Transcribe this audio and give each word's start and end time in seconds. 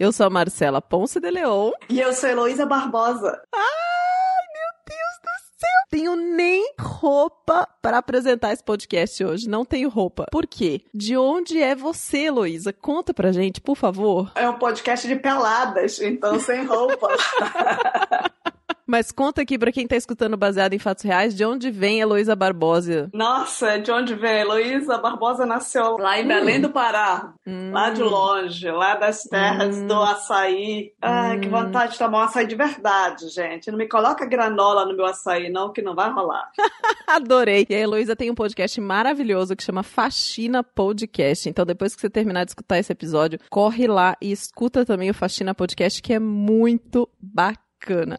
Eu 0.00 0.12
sou 0.12 0.24
a 0.24 0.30
Marcela 0.30 0.80
Ponce 0.80 1.20
de 1.20 1.30
Leon. 1.30 1.72
E 1.90 2.00
eu 2.00 2.14
sou 2.14 2.30
Heloísa 2.30 2.64
Barbosa. 2.64 3.38
Ai, 3.54 4.46
meu 4.54 4.72
Deus 4.86 5.20
do 5.22 5.58
céu! 5.58 5.68
Tenho 5.90 6.16
nem 6.16 6.72
roupa 6.80 7.68
para 7.82 7.98
apresentar 7.98 8.50
esse 8.50 8.64
podcast 8.64 9.22
hoje. 9.22 9.46
Não 9.46 9.62
tenho 9.62 9.90
roupa. 9.90 10.24
Por 10.32 10.46
quê? 10.46 10.86
De 10.94 11.18
onde 11.18 11.62
é 11.62 11.74
você, 11.74 12.28
Heloísa? 12.28 12.72
Conta 12.72 13.12
pra 13.12 13.30
gente, 13.30 13.60
por 13.60 13.76
favor. 13.76 14.32
É 14.36 14.48
um 14.48 14.58
podcast 14.58 15.06
de 15.06 15.16
peladas, 15.16 16.00
então 16.00 16.40
sem 16.40 16.64
roupa. 16.64 17.08
Mas 18.90 19.12
conta 19.12 19.42
aqui 19.42 19.56
pra 19.56 19.70
quem 19.70 19.86
tá 19.86 19.94
escutando 19.94 20.36
baseado 20.36 20.72
em 20.72 20.78
fatos 20.80 21.04
reais, 21.04 21.32
de 21.32 21.44
onde 21.44 21.70
vem 21.70 22.00
Heloísa 22.00 22.34
Barbosa? 22.34 23.08
Nossa, 23.14 23.78
de 23.78 23.92
onde 23.92 24.16
vem? 24.16 24.40
Heloísa 24.40 24.98
Barbosa 24.98 25.46
nasceu 25.46 25.96
lá 25.96 26.18
em 26.18 26.26
Belém 26.26 26.58
Hum. 26.58 26.62
do 26.62 26.70
Pará, 26.70 27.32
lá 27.70 27.90
de 27.90 28.02
longe, 28.02 28.68
lá 28.68 28.96
das 28.96 29.22
terras 29.22 29.76
Hum. 29.76 29.86
do 29.86 29.94
açaí. 29.94 30.90
Ai, 31.00 31.38
que 31.38 31.46
Hum. 31.46 31.52
vontade 31.52 31.92
de 31.92 31.98
tomar 31.98 32.18
um 32.18 32.22
açaí 32.22 32.48
de 32.48 32.56
verdade, 32.56 33.28
gente. 33.28 33.70
Não 33.70 33.78
me 33.78 33.86
coloca 33.86 34.26
granola 34.26 34.84
no 34.84 34.96
meu 34.96 35.06
açaí, 35.06 35.48
não, 35.50 35.72
que 35.72 35.80
não 35.82 35.94
vai 35.94 36.10
rolar. 36.10 36.50
Adorei. 37.06 37.64
E 37.70 37.74
a 37.74 37.78
Heloísa 37.78 38.16
tem 38.16 38.28
um 38.28 38.34
podcast 38.34 38.80
maravilhoso 38.80 39.54
que 39.54 39.62
chama 39.62 39.84
Faxina 39.84 40.64
Podcast. 40.64 41.48
Então, 41.48 41.64
depois 41.64 41.94
que 41.94 42.00
você 42.00 42.10
terminar 42.10 42.44
de 42.44 42.50
escutar 42.50 42.78
esse 42.78 42.90
episódio, 42.92 43.38
corre 43.48 43.86
lá 43.86 44.16
e 44.20 44.32
escuta 44.32 44.84
também 44.84 45.10
o 45.10 45.14
Faxina 45.14 45.54
Podcast, 45.54 46.02
que 46.02 46.12
é 46.12 46.18
muito 46.18 47.08
bacana. 47.20 47.69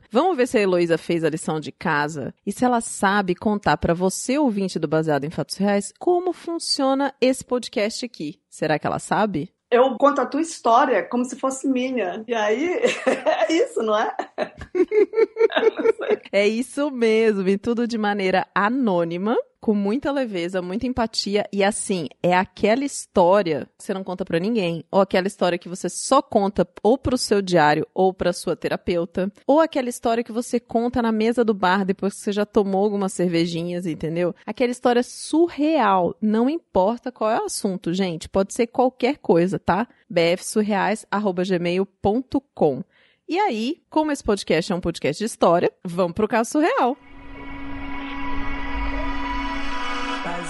Vamos 0.09 0.35
ver 0.35 0.47
se 0.47 0.57
a 0.57 0.61
Heloísa 0.61 0.97
fez 0.97 1.23
a 1.23 1.29
lição 1.29 1.59
de 1.59 1.71
casa 1.71 2.33
e 2.45 2.51
se 2.51 2.65
ela 2.65 2.81
sabe 2.81 3.35
contar 3.35 3.77
para 3.77 3.93
você, 3.93 4.37
ouvinte 4.37 4.79
do 4.79 4.87
Baseado 4.87 5.23
em 5.23 5.29
Fatos 5.29 5.57
Reais, 5.57 5.93
como 5.99 6.33
funciona 6.33 7.13
esse 7.21 7.45
podcast 7.45 8.05
aqui. 8.05 8.39
Será 8.49 8.79
que 8.79 8.87
ela 8.87 8.99
sabe? 8.99 9.53
Eu 9.71 9.95
conto 9.97 10.19
a 10.19 10.25
tua 10.25 10.41
história 10.41 11.01
como 11.01 11.23
se 11.23 11.37
fosse 11.37 11.65
minha. 11.65 12.25
E 12.27 12.33
aí, 12.33 12.81
é 13.47 13.53
isso, 13.53 13.81
não 13.81 13.97
é? 13.97 14.13
É 16.33 16.47
isso 16.47 16.89
mesmo, 16.91 17.47
e 17.47 17.57
tudo 17.57 17.87
de 17.87 17.97
maneira 17.97 18.47
anônima, 18.55 19.37
com 19.61 19.73
muita 19.75 20.11
leveza, 20.11 20.61
muita 20.61 20.85
empatia 20.87 21.47
e 21.53 21.63
assim, 21.63 22.09
é 22.21 22.35
aquela 22.35 22.83
história 22.83 23.69
que 23.77 23.85
você 23.85 23.93
não 23.93 24.03
conta 24.03 24.25
pra 24.25 24.39
ninguém, 24.39 24.83
ou 24.89 24.99
aquela 24.99 25.27
história 25.27 25.59
que 25.59 25.69
você 25.69 25.87
só 25.87 26.19
conta 26.19 26.67
ou 26.81 26.97
pro 26.97 27.15
seu 27.17 27.43
diário 27.43 27.85
ou 27.93 28.11
pra 28.11 28.33
sua 28.33 28.55
terapeuta, 28.55 29.31
ou 29.45 29.59
aquela 29.59 29.87
história 29.87 30.23
que 30.23 30.31
você 30.31 30.59
conta 30.59 30.99
na 31.01 31.11
mesa 31.11 31.45
do 31.45 31.53
bar 31.53 31.85
depois 31.85 32.15
que 32.15 32.21
você 32.21 32.31
já 32.31 32.43
tomou 32.45 32.83
algumas 32.83 33.13
cervejinhas, 33.13 33.85
entendeu? 33.85 34.33
Aquela 34.45 34.71
história 34.71 35.03
surreal, 35.03 36.15
não 36.19 36.49
importa 36.49 37.11
qual 37.11 37.29
é 37.29 37.39
o 37.39 37.45
assunto, 37.45 37.93
gente, 37.93 38.27
pode 38.27 38.55
ser 38.55 38.65
qualquer 38.67 39.19
coisa, 39.19 39.59
tá? 39.59 39.87
bfsurreais@gmail.com. 40.09 42.83
E 43.29 43.37
aí, 43.39 43.83
como 43.89 44.11
esse 44.11 44.23
podcast 44.23 44.71
é 44.71 44.75
um 44.75 44.81
podcast 44.81 45.19
de 45.19 45.25
história, 45.25 45.71
vamos 45.85 46.13
pro 46.13 46.27
caso 46.27 46.49
surreal. 46.49 46.97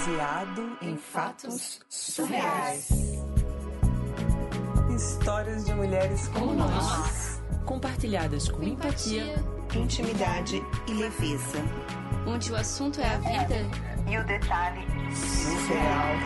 Baseado 0.04 0.76
em 0.82 0.96
fatos 0.96 1.80
surreais. 1.88 2.88
Histórias 4.92 5.64
de 5.64 5.72
mulheres 5.74 6.26
como 6.26 6.54
nós. 6.54 7.40
compartilhadas 7.64 8.48
com 8.48 8.64
empatia, 8.64 9.36
Intimidade 9.76 10.60
e 10.88 10.92
leveza. 10.94 11.58
onde 12.26 12.50
o 12.50 12.56
assunto 12.56 13.00
é 13.00 13.06
a 13.06 13.16
vida. 13.18 13.54
E 14.10 14.18
o 14.18 14.26
detalhe 14.26 14.84
surreal. 15.14 16.16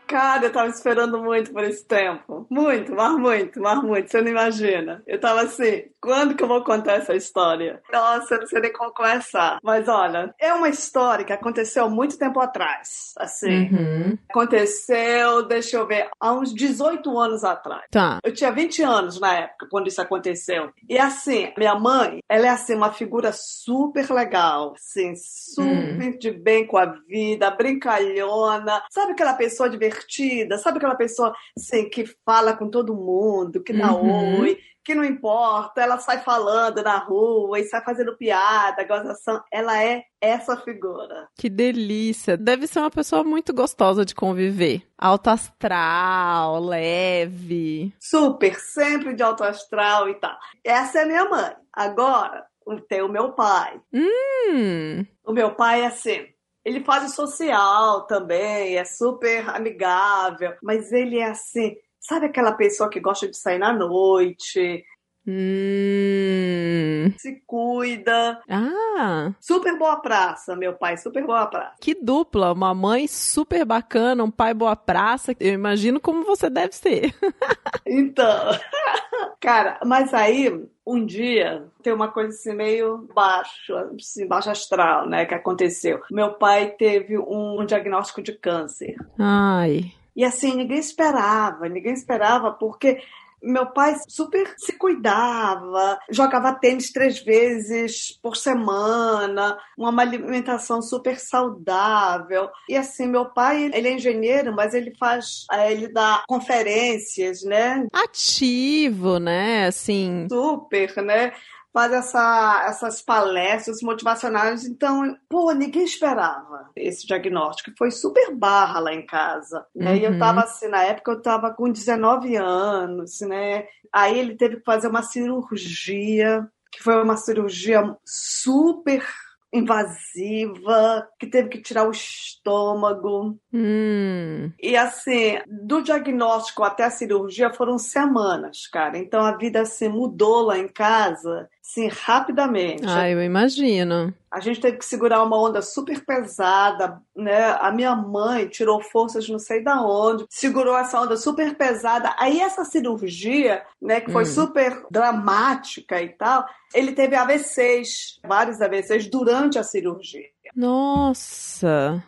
Cara, 0.07 0.45
eu 0.45 0.51
tava 0.53 0.69
esperando 0.69 1.21
muito 1.21 1.51
por 1.51 1.63
esse 1.65 1.85
tempo. 1.85 2.47
Muito, 2.49 2.93
mas 2.95 3.17
muito, 3.17 3.59
mas 3.59 3.83
muito. 3.83 4.09
Você 4.09 4.21
não 4.21 4.29
imagina. 4.29 5.03
Eu 5.05 5.19
tava 5.19 5.41
assim, 5.41 5.83
quando 6.05 6.35
que 6.35 6.43
eu 6.43 6.47
vou 6.47 6.63
contar 6.63 6.93
essa 6.93 7.15
história? 7.15 7.81
Nossa, 7.91 8.35
eu 8.35 8.39
não 8.41 8.47
sei 8.47 8.61
nem 8.61 8.71
como 8.71 8.93
começar. 8.93 9.57
Mas 9.63 9.87
olha, 9.87 10.33
é 10.39 10.53
uma 10.53 10.69
história 10.69 11.25
que 11.25 11.33
aconteceu 11.33 11.89
muito 11.89 12.17
tempo 12.17 12.39
atrás. 12.39 13.13
Assim, 13.17 13.69
Uhum. 13.73 14.17
aconteceu, 14.29 15.47
deixa 15.47 15.77
eu 15.77 15.87
ver, 15.87 16.09
há 16.19 16.31
uns 16.33 16.53
18 16.53 17.17
anos 17.19 17.43
atrás. 17.43 17.83
Tá. 17.91 18.19
Eu 18.23 18.33
tinha 18.33 18.51
20 18.51 18.83
anos 18.83 19.19
na 19.19 19.33
época, 19.33 19.67
quando 19.71 19.87
isso 19.87 20.01
aconteceu. 20.01 20.69
E 20.87 20.97
assim, 20.97 21.51
minha 21.57 21.75
mãe, 21.75 22.19
ela 22.29 22.45
é 22.45 22.49
assim, 22.49 22.75
uma 22.75 22.91
figura 22.91 23.31
super 23.33 24.09
legal, 24.11 24.73
assim, 24.75 25.13
super 25.15 26.17
de 26.19 26.31
bem 26.31 26.67
com 26.67 26.77
a 26.77 26.85
vida, 26.85 27.49
brincalhona. 27.51 28.83
Sabe 28.91 29.13
aquela 29.13 29.33
pessoa 29.33 29.69
divertida? 29.69 30.57
Sabe 30.57 30.77
aquela 30.77 30.95
pessoa, 30.95 31.33
assim, 31.57 31.89
que 31.89 32.05
fala 32.25 32.55
com 32.55 32.69
todo 32.69 32.93
mundo, 32.95 33.63
que 33.63 33.73
dá 33.73 33.93
Uhum. 33.93 34.39
oi, 34.39 34.57
que 34.85 34.93
não 34.93 35.03
importa, 35.03 35.81
ela 35.81 35.97
sai 35.97 36.19
falando 36.19 36.83
na 36.83 36.99
rua 36.99 37.59
e 37.59 37.63
sai 37.63 37.83
fazendo 37.83 38.15
piada, 38.15 38.83
gozação. 38.83 39.43
Ela 39.51 39.83
é 39.83 40.03
essa 40.21 40.55
figura. 40.57 41.27
Que 41.35 41.49
delícia. 41.49 42.37
Deve 42.37 42.67
ser 42.67 42.79
uma 42.79 42.91
pessoa 42.91 43.23
muito 43.23 43.51
gostosa 43.51 44.05
de 44.05 44.13
conviver. 44.13 44.83
Alto 44.95 45.31
astral, 45.31 46.59
leve. 46.59 47.91
Super, 47.99 48.55
sempre 48.55 49.15
de 49.15 49.23
alto 49.23 49.43
astral 49.43 50.07
e 50.07 50.13
tal. 50.15 50.37
Essa 50.63 50.99
é 50.99 51.03
a 51.03 51.07
minha 51.07 51.25
mãe. 51.25 51.51
Agora, 51.73 52.45
tem 52.87 53.01
o 53.01 53.09
meu 53.09 53.31
pai. 53.33 53.81
Hum. 53.91 55.03
O 55.25 55.33
meu 55.33 55.55
pai 55.55 55.81
é 55.81 55.87
assim. 55.87 56.27
Ele 56.63 56.83
faz 56.83 57.11
o 57.11 57.15
social 57.15 58.07
também, 58.07 58.75
é 58.75 58.85
super 58.85 59.47
amigável, 59.51 60.55
mas 60.63 60.91
ele 60.91 61.19
é 61.19 61.29
assim, 61.29 61.75
sabe 62.07 62.25
aquela 62.27 62.51
pessoa 62.53 62.89
que 62.89 62.99
gosta 62.99 63.27
de 63.27 63.37
sair 63.37 63.57
na 63.59 63.73
noite, 63.73 64.83
Hum. 65.27 67.11
se 67.17 67.41
cuida, 67.47 68.39
Ah, 68.47 69.33
super 69.39 69.75
boa 69.77 69.97
praça, 69.99 70.55
meu 70.55 70.73
pai, 70.73 70.97
super 70.97 71.25
boa 71.25 71.47
praça. 71.47 71.73
que 71.81 71.95
dupla. 71.95 72.51
Uma 72.53 72.73
mãe 72.75 73.07
super 73.07 73.65
bacana, 73.65 74.23
um 74.23 74.29
pai 74.31 74.53
boa 74.53 74.75
praça. 74.75 75.35
Eu 75.39 75.53
imagino 75.53 75.99
como 75.99 76.23
você 76.23 76.49
deve 76.49 76.73
ser. 76.75 77.13
Então, 77.87 78.25
cara, 79.39 79.79
mas 79.85 80.11
aí 80.13 80.51
um 80.85 81.05
dia 81.05 81.65
tem 81.83 81.93
uma 81.93 82.07
coisa 82.11 82.29
assim 82.29 82.53
meio 82.55 83.07
baixo, 83.13 83.75
assim, 83.95 84.27
baixo 84.27 84.49
astral, 84.49 85.07
né, 85.07 85.25
que 85.25 85.33
aconteceu. 85.35 86.01
Meu 86.09 86.33
pai 86.33 86.71
teve 86.71 87.17
um 87.17 87.63
diagnóstico 87.65 88.21
de 88.23 88.33
câncer. 88.33 88.95
Ai. 89.19 89.91
E 90.15 90.23
assim, 90.23 90.55
ninguém 90.55 90.79
esperava, 90.79 91.67
ninguém 91.67 91.93
esperava, 91.93 92.51
porque 92.51 93.01
meu 93.45 93.67
pai 93.67 93.95
super 94.07 94.53
se 94.57 94.73
cuidava, 94.73 95.99
jogava 96.09 96.53
tênis 96.53 96.91
três 96.91 97.19
vezes 97.19 98.17
por 98.21 98.35
semana, 98.35 99.57
uma 99.77 100.01
alimentação 100.01 100.81
super 100.81 101.19
saudável. 101.19 102.49
E 102.67 102.75
assim, 102.75 103.07
meu 103.07 103.25
pai, 103.25 103.69
ele 103.73 103.87
é 103.87 103.93
engenheiro, 103.93 104.53
mas 104.53 104.73
ele 104.73 104.95
faz, 104.97 105.45
eh, 105.51 105.71
ele 105.71 105.87
dá 105.87 106.23
conferências, 106.27 107.43
né? 107.43 107.85
Ativo, 107.93 109.19
né? 109.19 109.67
Assim. 109.67 110.27
Super, 110.29 110.95
né? 111.03 111.33
Faz 111.75 111.91
essa, 111.91 112.63
essas 112.69 113.01
palestras 113.01 113.81
motivacionais. 113.81 114.63
Então, 114.63 115.13
pô, 115.29 115.51
ninguém 115.51 115.83
esperava 115.83 116.69
esse 116.73 117.05
diagnóstico. 117.05 117.71
Foi 117.77 117.91
super 117.91 118.33
barra 118.33 118.79
lá 118.79 118.93
em 118.93 119.05
casa. 119.05 119.65
Né? 119.75 119.97
E 119.97 120.05
eu 120.05 120.11
Uhum. 120.11 120.19
tava 120.19 120.39
assim, 120.39 120.69
na 120.69 120.83
época 120.83 121.11
eu 121.11 121.21
tava 121.21 121.53
com 121.53 121.69
19 121.69 122.37
anos, 122.37 123.19
né? 123.19 123.65
Aí 123.91 124.17
ele 124.17 124.37
teve 124.37 124.55
que 124.55 124.63
fazer 124.63 124.87
uma 124.87 125.03
cirurgia, 125.03 126.47
que 126.71 126.81
foi 126.81 126.95
uma 127.03 127.17
cirurgia 127.17 127.93
super 128.05 129.05
invasiva, 129.53 131.07
que 131.19 131.27
teve 131.27 131.49
que 131.49 131.61
tirar 131.61 131.87
o 131.87 131.91
estômago. 131.91 133.37
Hum. 133.53 134.51
E 134.61 134.75
assim, 134.75 135.39
do 135.47 135.81
diagnóstico 135.81 136.63
até 136.63 136.83
a 136.83 136.89
cirurgia 136.89 137.53
foram 137.53 137.77
semanas, 137.77 138.67
cara. 138.67 138.97
Então 138.97 139.23
a 139.25 139.35
vida 139.37 139.61
assim 139.61 139.87
mudou 139.87 140.41
lá 140.41 140.57
em 140.57 140.67
casa, 140.67 141.49
assim, 141.67 141.87
rapidamente. 141.87 142.83
Ah, 142.87 143.09
eu 143.09 143.21
imagino. 143.23 144.13
A 144.31 144.39
gente 144.39 144.59
teve 144.59 144.77
que 144.77 144.85
segurar 144.85 145.23
uma 145.23 145.41
onda 145.41 145.61
super 145.61 146.05
pesada, 146.05 147.01
né? 147.15 147.57
A 147.59 147.71
minha 147.71 147.95
mãe 147.95 148.47
tirou 148.47 148.81
forças 148.81 149.27
não 149.27 149.39
sei 149.39 149.63
da 149.63 149.81
onde, 149.81 150.25
segurou 150.29 150.77
essa 150.77 151.01
onda 151.01 151.17
super 151.17 151.55
pesada. 151.55 152.13
Aí 152.17 152.39
essa 152.39 152.63
cirurgia, 152.65 153.63
né, 153.81 153.99
que 154.01 154.11
foi 154.11 154.23
Hum. 154.23 154.27
super 154.27 154.85
dramática 154.91 156.01
e 156.01 156.09
tal, 156.09 156.45
ele 156.73 156.91
teve 156.91 157.15
AVCs, 157.15 158.19
vários 158.25 158.61
AVCs 158.61 159.07
durante 159.07 159.57
a 159.57 159.63
cirurgia. 159.63 160.35
Nossa. 160.55 162.03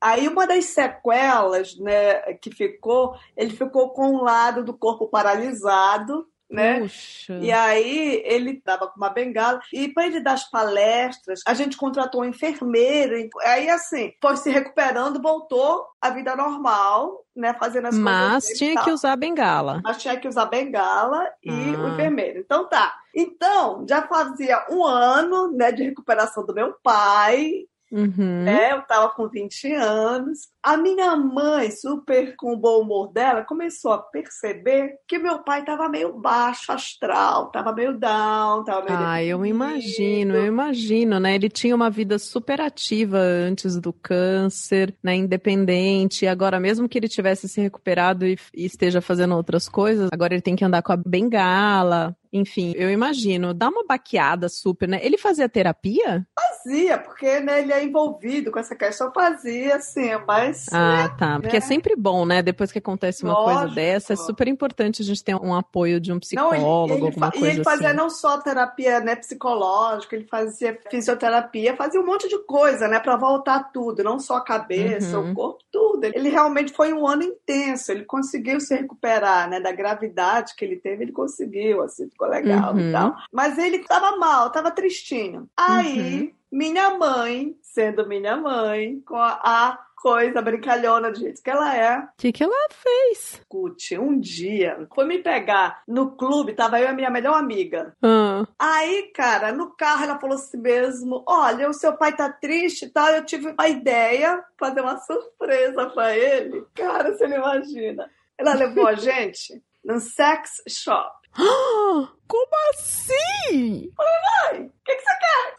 Aí 0.00 0.28
uma 0.28 0.46
das 0.46 0.66
sequelas, 0.66 1.76
né, 1.78 2.14
que 2.40 2.50
ficou, 2.54 3.16
ele 3.36 3.50
ficou 3.50 3.90
com 3.90 4.08
um 4.16 4.22
lado 4.22 4.64
do 4.64 4.72
corpo 4.72 5.06
paralisado, 5.08 6.26
né? 6.52 6.80
Puxa. 6.80 7.38
E 7.40 7.50
aí 7.50 8.22
ele 8.24 8.60
tava 8.60 8.86
com 8.86 8.96
uma 8.96 9.08
bengala 9.08 9.60
e 9.72 9.88
para 9.88 10.06
ele 10.06 10.20
dar 10.20 10.34
as 10.34 10.48
palestras, 10.50 11.40
a 11.46 11.54
gente 11.54 11.76
contratou 11.76 12.22
um 12.22 12.26
enfermeiro. 12.26 13.14
Aí 13.42 13.68
assim, 13.68 14.12
foi 14.20 14.36
se 14.36 14.50
recuperando, 14.50 15.20
voltou 15.20 15.86
à 16.00 16.10
vida 16.10 16.36
normal, 16.36 17.24
né, 17.34 17.54
fazendo 17.54 17.86
as 17.88 17.96
Mas 17.96 18.44
coisas 18.44 18.58
tinha 18.58 18.82
que 18.82 18.90
usar 18.90 19.12
a 19.12 19.16
bengala. 19.16 19.80
Mas 19.82 19.96
tinha 20.02 20.16
que 20.16 20.28
usar 20.28 20.46
bengala 20.46 21.26
e 21.42 21.50
Ah. 21.50 21.78
o 21.80 21.88
enfermeiro. 21.88 22.38
Então 22.38 22.68
tá. 22.68 22.94
Então, 23.14 23.84
já 23.88 24.02
fazia 24.02 24.64
um 24.70 24.84
ano, 24.84 25.52
né, 25.52 25.70
de 25.70 25.82
recuperação 25.82 26.44
do 26.46 26.54
meu 26.54 26.74
pai, 26.82 27.66
Uhum. 27.92 28.44
né? 28.44 28.72
Eu 28.72 28.80
tava 28.82 29.10
com 29.10 29.28
20 29.28 29.70
anos. 29.74 30.48
A 30.62 30.78
minha 30.78 31.14
mãe, 31.14 31.70
super 31.70 32.34
com 32.36 32.54
o 32.54 32.56
bom 32.56 32.80
humor 32.80 33.12
dela, 33.12 33.44
começou 33.44 33.92
a 33.92 33.98
perceber 33.98 34.94
que 35.06 35.18
meu 35.18 35.40
pai 35.40 35.62
tava 35.62 35.88
meio 35.90 36.18
baixo 36.18 36.72
astral, 36.72 37.50
tava 37.50 37.72
meio 37.72 37.98
down, 37.98 38.64
tava 38.64 38.86
meio 38.86 38.96
Ah, 38.98 39.22
eu 39.22 39.44
imagino, 39.44 40.34
eu 40.34 40.46
imagino, 40.46 41.20
né? 41.20 41.34
Ele 41.34 41.50
tinha 41.50 41.74
uma 41.74 41.90
vida 41.90 42.18
super 42.18 42.62
ativa 42.62 43.18
antes 43.18 43.76
do 43.78 43.92
câncer, 43.92 44.94
né? 45.02 45.14
Independente. 45.14 46.26
Agora, 46.26 46.58
mesmo 46.58 46.88
que 46.88 46.98
ele 46.98 47.08
tivesse 47.08 47.46
se 47.46 47.60
recuperado 47.60 48.26
e, 48.26 48.38
e 48.54 48.64
esteja 48.64 49.02
fazendo 49.02 49.36
outras 49.36 49.68
coisas, 49.68 50.08
agora 50.10 50.32
ele 50.32 50.42
tem 50.42 50.56
que 50.56 50.64
andar 50.64 50.82
com 50.82 50.92
a 50.92 50.96
bengala. 50.96 52.16
Enfim, 52.32 52.72
eu 52.76 52.90
imagino. 52.90 53.52
Dá 53.52 53.68
uma 53.68 53.84
baqueada 53.84 54.48
super, 54.48 54.88
né? 54.88 54.98
Ele 55.02 55.18
fazia 55.18 55.48
terapia? 55.48 56.26
Fazia, 56.34 56.96
porque 56.98 57.40
né, 57.40 57.60
ele 57.60 57.72
é 57.72 57.84
envolvido 57.84 58.50
com 58.50 58.58
essa 58.58 58.74
questão, 58.74 59.12
fazia, 59.12 59.76
assim, 59.76 60.10
mas 60.26 60.66
Ah, 60.72 61.08
tá. 61.18 61.38
Porque 61.40 61.56
é 61.56 61.60
né? 61.60 61.66
sempre 61.66 61.94
bom, 61.96 62.24
né? 62.24 62.40
Depois 62.42 62.72
que 62.72 62.78
acontece 62.78 63.22
uma 63.24 63.34
coisa 63.34 63.60
Lógico. 63.60 63.74
dessa, 63.74 64.12
é 64.14 64.16
super 64.16 64.48
importante 64.48 65.02
a 65.02 65.04
gente 65.04 65.22
ter 65.22 65.34
um 65.34 65.54
apoio 65.54 66.00
de 66.00 66.10
um 66.10 66.14
Não, 66.14 66.20
psicólogo, 66.20 66.92
ele, 66.92 66.94
ele, 66.94 67.06
alguma 67.06 67.30
coisa 67.32 67.46
e 67.46 67.50
ele 67.50 67.64
fazia 67.64 67.88
assim. 67.88 67.96
não 67.96 68.08
só 68.08 68.38
terapia 68.38 69.00
né, 69.00 69.14
psicológica, 69.16 70.16
ele 70.16 70.24
fazia 70.26 70.78
fisioterapia, 70.90 71.76
fazia 71.76 72.00
um 72.00 72.06
monte 72.06 72.28
de 72.28 72.38
coisa, 72.44 72.88
né, 72.88 72.98
para 73.00 73.16
voltar 73.16 73.70
tudo, 73.72 74.02
não 74.02 74.18
só 74.18 74.36
a 74.36 74.44
cabeça, 74.44 75.18
Uhum. 75.18 75.32
o 75.32 75.34
corpo, 75.34 75.58
tudo. 75.70 76.04
Ele 76.04 76.28
realmente 76.30 76.72
foi 76.72 76.92
um 76.92 77.06
ano 77.06 77.22
intenso, 77.24 77.92
ele 77.92 78.04
conseguiu 78.04 78.60
se 78.60 78.74
recuperar, 78.74 79.48
né, 79.50 79.60
da 79.60 79.72
gravidade 79.72 80.54
que 80.56 80.64
ele 80.64 80.76
teve, 80.76 81.02
ele 81.04 81.12
conseguiu, 81.12 81.82
assim, 81.82 82.08
ficou 82.22 82.28
legal 82.28 82.72
Uhum. 82.74 82.88
e 82.88 82.92
tal. 82.92 83.16
Mas 83.32 83.58
ele 83.58 83.80
tava 83.80 84.16
mal, 84.16 84.50
tava 84.50 84.70
tristinho. 84.70 85.48
Aí, 85.56 86.32
minha 86.50 86.96
mãe, 86.96 87.54
sendo 87.62 88.06
minha 88.06 88.36
mãe, 88.36 89.00
com 89.06 89.16
a, 89.16 89.40
a 89.42 89.78
coisa 89.96 90.42
brincalhona 90.42 91.12
do 91.12 91.18
jeito 91.18 91.40
que 91.42 91.48
ela 91.50 91.76
é, 91.76 91.98
O 91.98 92.08
que, 92.18 92.32
que 92.32 92.42
ela 92.42 92.52
fez? 92.70 93.34
escute, 93.40 93.96
um 93.96 94.18
dia 94.18 94.86
foi 94.94 95.04
me 95.04 95.18
pegar 95.20 95.80
no 95.86 96.10
clube, 96.16 96.54
tava 96.54 96.80
eu 96.80 96.86
e 96.86 96.88
a 96.88 96.92
minha 96.92 97.08
melhor 97.10 97.34
amiga. 97.34 97.96
Ah, 98.02 98.44
Aí, 98.58 99.12
cara, 99.14 99.52
no 99.52 99.70
carro 99.76 100.04
ela 100.04 100.18
falou 100.18 100.34
assim 100.36 100.58
mesmo: 100.58 101.22
Olha, 101.26 101.68
o 101.68 101.72
seu 101.72 101.92
pai 101.96 102.14
tá 102.16 102.28
triste 102.30 102.86
e 102.86 102.90
tal. 102.90 103.08
Eu 103.10 103.24
tive 103.24 103.48
uma 103.56 103.68
ideia, 103.68 104.42
fazer 104.58 104.80
uma 104.80 104.98
surpresa 104.98 105.86
pra 105.90 106.16
ele. 106.16 106.64
Cara, 106.74 107.12
você 107.14 107.26
não 107.28 107.36
imagina. 107.36 108.10
Ela 108.36 108.54
levou 108.54 108.86
a 108.88 108.94
gente 108.96 109.62
num 109.84 109.98
sex 110.00 110.62
shop. 110.68 111.12
Como 112.28 112.50
assim? 112.70 113.90
Ai, 113.98 114.60
o 114.60 114.72
que, 114.84 114.94
que 114.94 115.02
você 115.02 115.14
quer? 115.18 115.56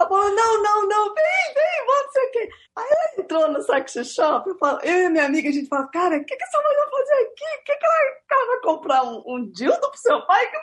Ela 0.00 0.08
falou: 0.08 0.30
Não, 0.34 0.62
não, 0.62 0.88
não, 0.88 1.14
vem, 1.14 1.54
vem, 1.54 1.86
vamos, 1.86 2.04
não 2.04 2.12
sei 2.12 2.24
o 2.24 2.30
quê. 2.30 2.48
Aí 2.76 2.84
ela 2.84 3.24
entrou 3.24 3.48
no 3.50 3.62
sex 3.62 3.92
shop. 4.14 4.48
Eu, 4.48 4.58
falo, 4.58 4.80
eu 4.82 5.06
e 5.06 5.08
minha 5.08 5.24
amiga, 5.26 5.48
a 5.48 5.52
gente 5.52 5.68
fala: 5.68 5.86
Cara, 5.88 6.16
o 6.16 6.24
que, 6.24 6.36
que 6.36 6.44
essa 6.44 6.58
mulher 6.58 6.76
vai 6.78 6.90
fazer 6.90 7.14
aqui? 7.14 7.44
O 7.60 7.64
que, 7.64 7.76
que 7.76 7.84
ela, 7.84 7.94
ela 8.30 8.46
vai 8.46 8.60
comprar 8.60 9.02
um, 9.04 9.22
um 9.26 9.50
dildo 9.52 9.90
pro 9.90 9.98
seu 9.98 10.24
pai? 10.26 10.50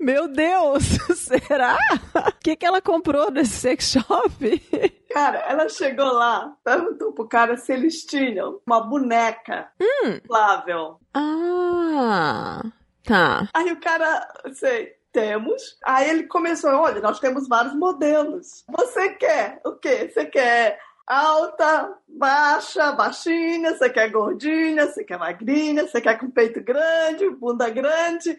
Meu 0.00 0.28
Deus, 0.28 0.82
será? 1.16 1.78
O 2.14 2.32
que, 2.42 2.56
que 2.56 2.66
ela 2.66 2.82
comprou 2.82 3.30
nesse 3.30 3.52
sex 3.52 3.92
shop? 3.92 4.92
Cara, 5.14 5.44
ela 5.48 5.68
chegou 5.68 6.12
lá, 6.12 6.56
perguntou 6.64 7.12
pro 7.12 7.28
cara 7.28 7.56
se 7.56 7.72
eles 7.72 8.04
tinham 8.04 8.60
uma 8.66 8.80
boneca 8.80 9.70
inflável. 10.02 10.98
Ah, 11.14 12.60
tá. 13.04 13.48
Aí 13.54 13.70
o 13.70 13.80
cara, 13.80 14.26
sei, 14.54 14.92
temos. 15.12 15.78
Aí 15.84 16.10
ele 16.10 16.24
começou, 16.24 16.68
olha, 16.72 17.00
nós 17.00 17.20
temos 17.20 17.46
vários 17.46 17.76
modelos. 17.76 18.64
Você 18.68 19.10
quer 19.10 19.60
o 19.64 19.74
quê? 19.74 20.10
Você 20.12 20.26
quer 20.26 20.80
alta, 21.06 21.96
baixa, 22.08 22.90
baixinha, 22.90 23.76
você 23.76 23.88
quer 23.90 24.10
gordinha, 24.10 24.88
você 24.88 25.04
quer 25.04 25.16
magrinha, 25.16 25.86
você 25.86 26.00
quer 26.00 26.18
com 26.18 26.28
peito 26.28 26.60
grande, 26.60 27.30
bunda 27.30 27.70
grande. 27.70 28.36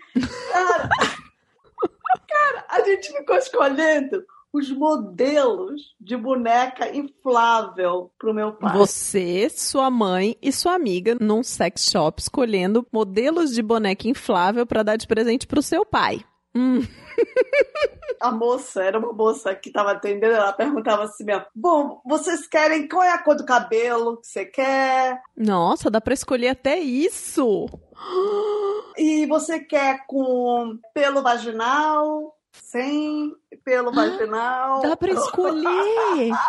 Cara, 0.51 0.89
cara, 2.27 2.65
a 2.67 2.81
gente 2.81 3.13
ficou 3.13 3.37
escolhendo 3.37 4.25
os 4.57 4.71
modelos 4.71 5.93
de 5.99 6.15
boneca 6.15 6.95
inflável 6.95 8.11
pro 8.17 8.33
meu 8.33 8.53
pai. 8.53 8.77
Você, 8.77 9.49
sua 9.49 9.89
mãe 9.89 10.37
e 10.41 10.51
sua 10.51 10.73
amiga 10.73 11.15
num 11.19 11.43
sex 11.43 11.89
shop 11.89 12.21
escolhendo 12.21 12.85
modelos 12.91 13.53
de 13.53 13.61
boneca 13.61 14.07
inflável 14.07 14.65
pra 14.65 14.83
dar 14.83 14.95
de 14.95 15.07
presente 15.07 15.45
pro 15.47 15.61
seu 15.61 15.85
pai. 15.85 16.23
Hum, 16.55 16.81
A 18.21 18.31
moça, 18.31 18.81
era 18.81 18.97
uma 18.97 19.11
moça 19.11 19.53
que 19.53 19.69
estava 19.69 19.91
atendendo, 19.91 20.33
ela 20.33 20.53
perguntava 20.53 21.03
assim 21.03 21.23
mesmo, 21.23 21.45
bom, 21.53 22.01
vocês 22.05 22.47
querem, 22.47 22.87
qual 22.87 23.03
é 23.03 23.11
a 23.11 23.21
cor 23.21 23.35
do 23.35 23.45
cabelo 23.45 24.17
que 24.17 24.27
você 24.27 24.45
quer? 24.45 25.21
nossa, 25.37 25.91
dá 25.91 25.99
pra 25.99 26.13
escolher 26.13 26.49
até 26.49 26.79
isso. 26.79 27.67
E 28.97 29.25
você 29.25 29.59
quer 29.59 30.05
com 30.07 30.79
pelo 30.93 31.21
vaginal? 31.21 32.34
Sem 32.63 33.35
pelo 33.63 33.91
vaginal? 33.91 34.81
Dá 34.81 34.95
pra 34.95 35.11
escolher. 35.11 36.31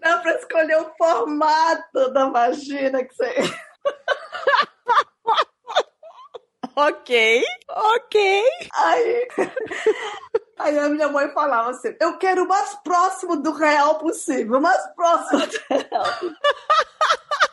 Dá 0.00 0.18
pra 0.18 0.36
escolher 0.36 0.80
o 0.80 0.92
formato 0.96 2.12
da 2.12 2.28
vagina 2.30 3.04
que 3.04 3.14
você... 3.14 3.34
ok, 6.74 7.44
ok. 7.68 8.42
Aí... 8.74 9.28
Aí 10.60 10.78
a 10.78 10.88
minha 10.90 11.08
mãe 11.08 11.32
falava 11.32 11.70
assim, 11.70 11.96
eu 11.98 12.18
quero 12.18 12.44
o 12.44 12.48
mais 12.48 12.74
próximo 12.84 13.36
do 13.36 13.50
real 13.52 13.98
possível, 13.98 14.58
o 14.58 14.60
mais 14.60 14.86
próximo 14.94 15.46
do 15.46 15.58
real. 15.70 16.04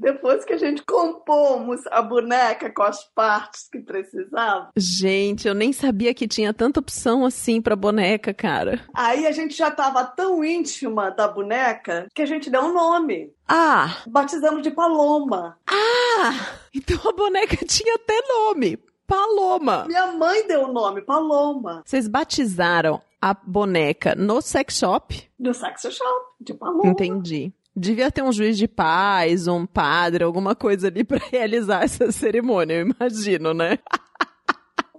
Depois 0.00 0.44
que 0.44 0.54
a 0.54 0.56
gente 0.56 0.82
compomos 0.82 1.80
a 1.90 2.00
boneca 2.00 2.72
com 2.72 2.82
as 2.82 3.04
partes 3.14 3.68
que 3.70 3.78
precisava, 3.80 4.70
Gente, 4.76 5.46
eu 5.46 5.54
nem 5.54 5.72
sabia 5.72 6.14
que 6.14 6.26
tinha 6.26 6.54
tanta 6.54 6.80
opção 6.80 7.24
assim 7.26 7.60
pra 7.60 7.76
boneca, 7.76 8.32
cara. 8.32 8.80
aí 8.94 9.26
a 9.26 9.32
gente 9.32 9.54
já 9.54 9.68
estava 9.68 10.02
tão 10.04 10.42
íntima 10.44 11.10
da 11.10 11.28
boneca 11.28 12.06
que 12.14 12.22
a 12.22 12.26
gente 12.26 12.48
deu 12.50 12.62
um 12.62 12.72
nome. 12.72 13.30
Ah, 13.46 13.98
Batizamos 14.06 14.62
de 14.62 14.70
Paloma. 14.70 15.58
ah, 15.68 16.46
então 16.74 16.98
a 17.08 17.12
boneca 17.12 17.56
tinha 17.66 17.94
até 17.94 18.20
nome. 18.26 18.78
Paloma. 19.06 19.84
Minha 19.86 20.06
mãe 20.12 20.46
deu 20.46 20.64
o 20.68 20.72
nome, 20.72 21.02
Paloma, 21.02 21.82
Vocês 21.84 22.06
batizaram 22.06 23.02
a 23.20 23.34
boneca 23.34 24.14
no 24.14 24.40
sex 24.40 24.78
shop? 24.78 25.28
no 25.38 25.52
sex 25.52 25.82
shop, 25.82 26.26
de 26.40 26.54
Paloma. 26.54 26.86
Entendi. 26.90 27.52
Devia 27.74 28.10
ter 28.10 28.22
um 28.22 28.32
juiz 28.32 28.58
de 28.58 28.66
paz, 28.66 29.46
um 29.46 29.64
padre, 29.64 30.24
alguma 30.24 30.54
coisa 30.54 30.88
ali 30.88 31.02
pra 31.04 31.18
realizar 31.30 31.84
essa 31.84 32.10
cerimônia, 32.10 32.74
eu 32.74 32.86
imagino, 32.88 33.54
né? 33.54 33.78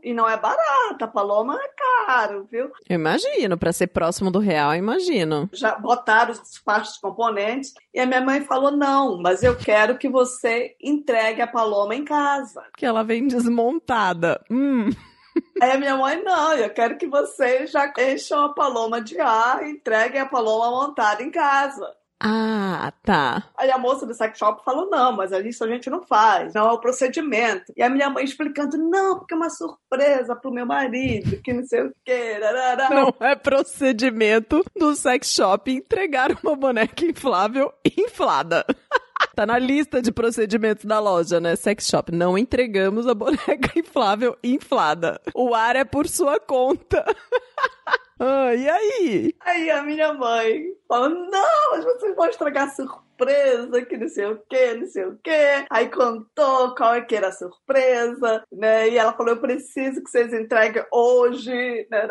E 0.03 0.13
não 0.13 0.27
é 0.27 0.35
barata, 0.35 1.07
Paloma 1.07 1.59
é 1.61 1.69
caro, 2.07 2.47
viu? 2.51 2.71
Eu 2.89 2.95
imagino, 2.95 3.55
pra 3.57 3.71
ser 3.71 3.87
próximo 3.87 4.31
do 4.31 4.39
real, 4.39 4.73
eu 4.73 4.79
imagino. 4.79 5.47
já 5.53 5.75
botaram 5.75 6.31
os 6.31 6.57
partes 6.59 6.97
componentes 6.97 7.73
e 7.93 7.99
a 7.99 8.05
minha 8.05 8.21
mãe 8.21 8.41
falou 8.41 8.71
não, 8.71 9.21
mas 9.21 9.43
eu 9.43 9.55
quero 9.55 9.99
que 9.99 10.09
você 10.09 10.75
entregue 10.81 11.41
a 11.41 11.47
Paloma 11.47 11.95
em 11.95 12.03
casa. 12.03 12.63
Porque 12.71 12.85
ela 12.85 13.03
vem 13.03 13.27
desmontada. 13.27 14.43
Hum. 14.49 14.89
Aí 15.61 15.71
a 15.71 15.77
minha 15.77 15.95
mãe 15.95 16.21
não, 16.23 16.53
eu 16.53 16.69
quero 16.71 16.97
que 16.97 17.07
vocês 17.07 17.71
já 17.71 17.93
encham 17.99 18.45
a 18.45 18.53
Paloma 18.53 18.99
de 18.99 19.19
ar 19.19 19.63
e 19.63 19.71
entreguem 19.71 20.19
a 20.19 20.25
Paloma 20.25 20.71
montada 20.71 21.21
em 21.21 21.29
casa. 21.29 21.87
Ah, 22.23 22.93
tá. 23.03 23.49
Aí 23.57 23.71
a 23.71 23.77
moça 23.79 24.05
do 24.05 24.13
sex 24.13 24.37
shop 24.37 24.63
falou 24.63 24.89
não, 24.89 25.11
mas 25.11 25.31
isso 25.31 25.63
a 25.63 25.67
gente 25.67 25.89
não 25.89 26.03
faz, 26.03 26.53
não 26.53 26.69
é 26.69 26.71
o 26.71 26.79
procedimento. 26.79 27.73
E 27.75 27.81
a 27.81 27.89
minha 27.89 28.09
mãe 28.09 28.23
explicando 28.23 28.77
não, 28.77 29.17
porque 29.17 29.33
é 29.33 29.37
uma 29.37 29.49
surpresa 29.49 30.35
pro 30.35 30.51
meu 30.51 30.65
marido, 30.65 31.41
que 31.43 31.51
não 31.51 31.65
sei 31.65 31.81
o 31.81 31.93
quê. 32.05 32.37
rarará. 32.39 32.89
Não 32.89 33.13
é 33.19 33.35
procedimento 33.35 34.63
do 34.77 34.95
sex 34.95 35.33
shop 35.33 35.71
entregar 35.71 36.37
uma 36.43 36.55
boneca 36.55 37.03
inflável 37.03 37.73
inflada. 37.97 38.65
Tá 39.35 39.45
na 39.45 39.57
lista 39.57 40.01
de 40.01 40.11
procedimentos 40.11 40.83
da 40.83 40.99
loja, 40.99 41.39
né? 41.39 41.55
Sex 41.55 41.87
shop. 41.87 42.11
Não 42.11 42.37
entregamos 42.37 43.07
a 43.07 43.13
boneca 43.13 43.71
inflável 43.77 44.35
inflada. 44.43 45.21
O 45.33 45.53
ar 45.53 45.75
é 45.75 45.85
por 45.85 46.07
sua 46.07 46.39
conta. 46.39 47.05
Ah, 48.23 48.53
e 48.53 48.69
aí? 48.69 49.35
Aí 49.39 49.71
a 49.71 49.81
minha 49.81 50.13
mãe 50.13 50.75
falou: 50.87 51.09
não, 51.09 51.71
mas 51.71 51.83
vocês 51.83 52.15
vão 52.15 52.29
estragar 52.29 52.67
a 52.67 52.69
surpresa, 52.69 53.83
que 53.83 53.97
não 53.97 54.07
sei 54.07 54.25
o 54.27 54.37
que, 54.47 54.73
não 54.75 54.85
sei 54.85 55.05
o 55.05 55.17
que. 55.23 55.65
Aí 55.67 55.89
contou 55.89 56.75
qual 56.75 56.93
é 56.93 57.01
que 57.01 57.15
era 57.15 57.29
a 57.29 57.31
surpresa, 57.31 58.43
né? 58.51 58.89
E 58.89 58.97
ela 58.99 59.13
falou: 59.13 59.33
eu 59.33 59.41
preciso 59.41 60.03
que 60.03 60.09
vocês 60.11 60.31
entreguem 60.33 60.85
hoje. 60.91 61.87
Né. 61.89 62.07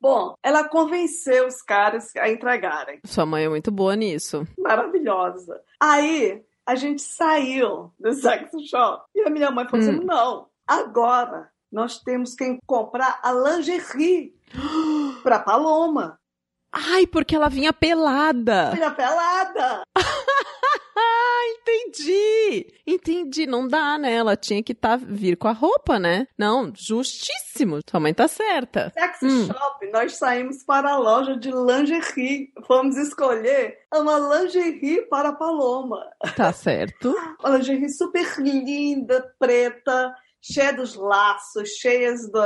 Bom, 0.00 0.34
ela 0.42 0.68
convenceu 0.68 1.46
os 1.46 1.62
caras 1.62 2.10
a 2.16 2.28
entregarem. 2.28 2.98
Sua 3.04 3.24
mãe 3.24 3.44
é 3.44 3.48
muito 3.48 3.70
boa 3.70 3.94
nisso. 3.94 4.44
Maravilhosa. 4.58 5.60
Aí 5.78 6.42
a 6.66 6.74
gente 6.74 7.00
saiu 7.00 7.92
do 7.96 8.12
sex 8.12 8.50
shop 8.68 9.04
e 9.14 9.20
a 9.20 9.30
minha 9.30 9.52
mãe 9.52 9.68
falou 9.68 9.86
assim: 9.86 10.04
não, 10.04 10.48
agora 10.66 11.48
nós 11.70 12.00
temos 12.00 12.34
que 12.34 12.58
comprar 12.66 13.20
a 13.22 13.30
lingerie 13.30 14.34
pra 15.28 15.38
Paloma. 15.38 16.18
Ai, 16.72 17.06
porque 17.06 17.36
ela 17.36 17.50
vinha 17.50 17.70
pelada. 17.70 18.70
Filha 18.72 18.90
pelada. 18.90 19.82
Entendi. 21.50 22.66
Entendi. 22.86 23.46
Não 23.46 23.68
dá, 23.68 23.98
né? 23.98 24.12
Ela 24.14 24.36
tinha 24.36 24.62
que 24.62 24.74
tá, 24.74 24.96
vir 24.96 25.36
com 25.36 25.48
a 25.48 25.52
roupa, 25.52 25.98
né? 25.98 26.26
Não, 26.36 26.72
justíssimo. 26.74 27.80
Sua 27.88 28.00
mãe 28.00 28.14
tá 28.14 28.26
certa. 28.26 28.90
Sex 28.98 29.18
Hum. 29.22 29.46
shop, 29.46 29.90
nós 29.92 30.16
saímos 30.16 30.62
para 30.64 30.92
a 30.92 30.96
loja 30.98 31.36
de 31.36 31.50
lingerie. 31.50 32.52
Fomos 32.66 32.96
escolher 32.96 33.78
uma 33.94 34.18
lingerie 34.18 35.02
para 35.08 35.30
a 35.30 35.34
Paloma. 35.34 36.02
Tá 36.36 36.52
certo. 36.52 37.14
Uma 37.40 37.56
lingerie 37.58 37.88
super 37.90 38.26
linda, 38.38 39.34
preta, 39.38 40.14
cheia 40.40 40.72
dos 40.72 40.94
laços, 40.94 41.68
cheias 41.70 42.30
do 42.30 42.38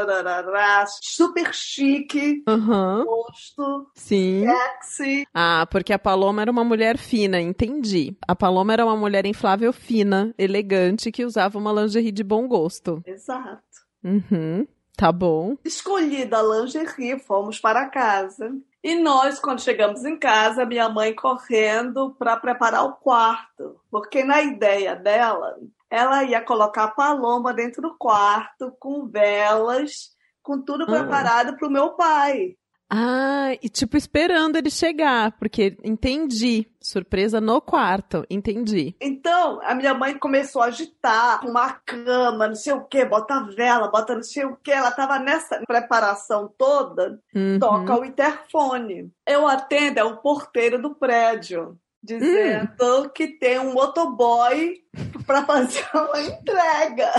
super 1.01 1.55
chique, 1.55 2.43
rosto, 2.47 3.91
Sim. 3.95 4.45
sexy. 4.47 5.27
Ah, 5.35 5.67
porque 5.71 5.93
a 5.93 5.99
Paloma 5.99 6.43
era 6.43 6.51
uma 6.51 6.65
mulher 6.65 6.99
fina, 6.99 7.41
entendi. 7.41 8.17
A 8.27 8.35
Paloma 8.35 8.73
era 8.73 8.85
uma 8.85 8.97
mulher 8.97 9.27
inflável 9.27 9.73
fina, 9.73 10.35
elegante, 10.39 11.13
que 11.13 11.25
usava 11.25 11.59
uma 11.59 11.73
lingerie 11.73 12.13
de 12.13 12.25
bom 12.25 12.49
gosto. 12.49 13.03
Exato. 13.07 13.63
Uhum. 14.05 14.67
Tá 14.97 15.11
bom. 15.11 15.57
Escolhida 15.65 16.39
a 16.39 16.43
lingerie, 16.43 17.19
fomos 17.19 17.59
para 17.59 17.89
casa. 17.89 18.53
E 18.85 18.97
nós, 18.97 19.39
quando 19.39 19.63
chegamos 19.63 20.05
em 20.05 20.19
casa, 20.19 20.67
minha 20.67 20.89
mãe 20.89 21.15
correndo 21.15 22.11
para 22.19 22.37
preparar 22.37 22.85
o 22.85 22.95
quarto. 22.95 23.81
Porque 23.91 24.25
na 24.25 24.43
ideia 24.43 24.97
dela, 24.97 25.57
ela 25.93 26.25
ia 26.25 26.41
colocar 26.41 26.85
a 26.85 26.89
paloma 26.91 27.53
dentro 27.53 27.83
do 27.83 27.95
quarto, 27.99 28.73
com 28.81 29.07
velas, 29.07 30.11
com 30.43 30.59
tudo 30.61 30.85
Ah. 30.85 30.87
preparado 30.87 31.57
para 31.57 31.69
o 31.69 31.71
meu 31.71 31.91
pai. 31.91 32.57
Ah, 32.95 33.53
e 33.63 33.71
tipo 33.71 33.97
esperando 33.97 34.57
ele 34.57 34.71
chegar, 34.71 35.33
porque 35.39 35.79
entendi. 35.83 36.67
Surpresa 36.79 37.41
no 37.41 37.59
quarto, 37.61 38.23
entendi. 38.29 38.95
Então, 39.01 39.61
a 39.63 39.75
minha 39.75 39.95
mãe 39.95 40.19
começou 40.19 40.61
a 40.61 40.67
agitar, 40.67 41.47
uma 41.47 41.73
cama, 41.73 42.49
não 42.49 42.55
sei 42.55 42.75
o 42.75 42.85
quê, 42.85 43.05
bota 43.05 43.45
vela, 43.57 43.89
bota 43.91 44.15
não 44.15 44.23
sei 44.23 44.45
o 44.45 44.57
quê. 44.63 44.73
Ela 44.73 44.91
estava 44.91 45.19
nessa 45.19 45.63
preparação 45.67 46.53
toda. 46.59 47.19
Uhum. 47.35 47.59
toca 47.59 47.99
o 47.99 48.05
interfone. 48.05 49.11
Eu 49.27 49.47
atendo, 49.47 49.99
é 50.01 50.05
o 50.05 50.19
porteiro 50.19 50.81
do 50.81 50.95
prédio, 50.95 51.79
dizendo 52.03 53.11
que 53.11 53.29
tem 53.29 53.59
um 53.59 53.73
motoboy 53.73 54.83
para 55.27 55.45
fazer 55.45 55.85
uma 55.95 56.21
entrega. 56.21 57.11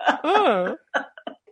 Ah. 0.00 0.76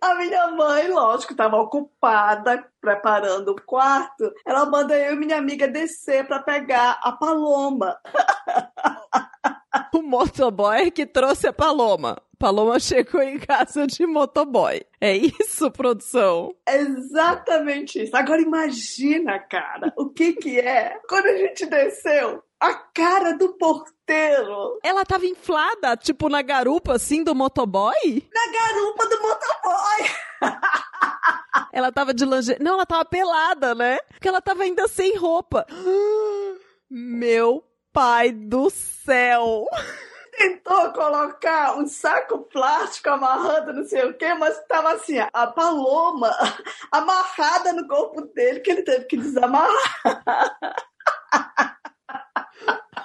A 0.01 0.15
minha 0.17 0.49
mãe, 0.49 0.89
lógico, 0.89 1.33
estava 1.33 1.57
ocupada 1.57 2.63
preparando 2.79 3.53
o 3.53 3.63
quarto. 3.63 4.31
Ela 4.47 4.67
manda 4.67 4.95
eu 4.95 5.15
e 5.15 5.17
minha 5.17 5.39
amiga 5.39 5.67
descer 5.67 6.27
para 6.27 6.43
pegar 6.43 7.01
a 7.03 7.13
paloma. 7.13 7.99
O 9.93 10.03
motoboy 10.03 10.91
que 10.91 11.07
trouxe 11.07 11.47
a 11.49 11.53
Paloma. 11.53 12.17
Paloma 12.39 12.79
chegou 12.79 13.23
em 13.23 13.39
casa 13.39 13.87
de 13.87 14.07
motoboy. 14.07 14.83
É 15.01 15.17
isso, 15.17 15.71
produção? 15.71 16.55
É 16.67 16.79
exatamente 16.79 18.03
isso. 18.03 18.17
Agora 18.17 18.41
imagina, 18.41 19.39
cara, 19.39 19.93
o 19.97 20.11
que 20.11 20.33
que 20.35 20.59
é 20.59 20.99
quando 21.09 21.27
a 21.27 21.37
gente 21.37 21.67
desceu. 21.67 22.43
A 22.61 22.73
cara 22.73 23.33
do 23.37 23.51
porteiro 23.59 24.79
Ela 24.83 25.05
tava 25.05 25.27
inflada, 25.27 25.97
tipo 25.97 26.29
na 26.31 26.41
garupa 26.41 26.95
assim 26.95 27.23
do 27.23 27.35
motoboy? 27.35 27.93
na 28.33 28.53
garupa 28.53 29.07
do 29.07 29.23
motoboy. 29.23 30.11
Ela 31.73 31.91
tava 31.93 32.15
de 32.15 32.25
lingerie. 32.25 32.63
Não, 32.63 32.75
ela 32.75 32.87
tava 32.87 33.05
pelada, 33.05 33.75
né? 33.75 33.99
Porque 34.09 34.29
ela 34.29 34.41
tava 34.41 34.63
ainda 34.63 34.87
sem 34.87 35.17
roupa. 35.17 35.67
Meu 36.89 37.65
pai 37.95 38.33
do 38.33 38.69
céu! 38.71 39.65
tentou 40.37 40.93
colocar 40.93 41.79
um 41.79 41.87
saco 41.87 42.41
plástico 42.47 43.09
amarrando 43.09 43.73
não 43.73 43.85
sei 43.85 44.05
o 44.05 44.15
quê, 44.15 44.35
mas 44.35 44.59
estava 44.59 44.95
assim, 44.95 45.17
a 45.33 45.47
paloma 45.47 46.29
amarrada 46.91 47.73
no 47.73 47.87
corpo 47.87 48.21
dele, 48.35 48.59
que 48.59 48.73
ele 48.73 48.83
teve 48.83 49.05
que 49.05 49.17
desamarrar. 49.17 49.71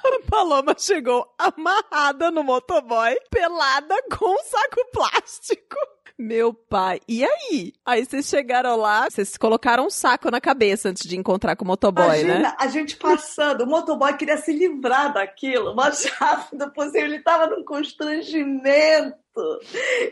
A 0.01 0.21
Paloma 0.27 0.75
chegou 0.77 1.31
amarrada 1.37 2.31
no 2.31 2.43
motoboy, 2.43 3.15
pelada 3.29 3.95
com 4.17 4.31
um 4.31 4.43
saco 4.43 4.85
plástico. 4.91 5.77
Meu 6.19 6.53
pai. 6.53 6.99
E 7.07 7.23
aí? 7.23 7.73
Aí 7.85 8.03
vocês 8.03 8.27
chegaram 8.27 8.75
lá, 8.75 9.09
vocês 9.09 9.37
colocaram 9.37 9.85
um 9.85 9.89
saco 9.89 10.29
na 10.29 10.41
cabeça 10.41 10.89
antes 10.89 11.07
de 11.07 11.17
encontrar 11.17 11.55
com 11.55 11.63
o 11.63 11.67
motoboy, 11.67 12.03
Imagina 12.03 12.39
né? 12.39 12.55
a 12.59 12.67
gente 12.67 12.97
passando, 12.97 13.61
o 13.61 13.65
motoboy 13.65 14.11
queria 14.17 14.35
se 14.35 14.51
livrar 14.51 15.13
daquilo, 15.13 15.73
mais 15.73 16.03
rápido 16.19 16.69
possível, 16.73 17.05
ele 17.05 17.15
estava 17.15 17.47
num 17.47 17.63
constrangimento. 17.63 19.15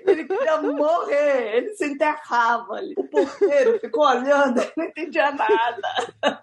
Ele 0.06 0.24
queria 0.24 0.62
morrer, 0.62 1.58
ele 1.58 1.76
se 1.76 1.86
enterrava 1.86 2.76
ali. 2.76 2.94
O 2.96 3.04
porteiro 3.04 3.78
ficou 3.82 4.06
olhando, 4.06 4.62
não 4.78 4.86
entendia 4.86 5.30
nada. 5.34 6.42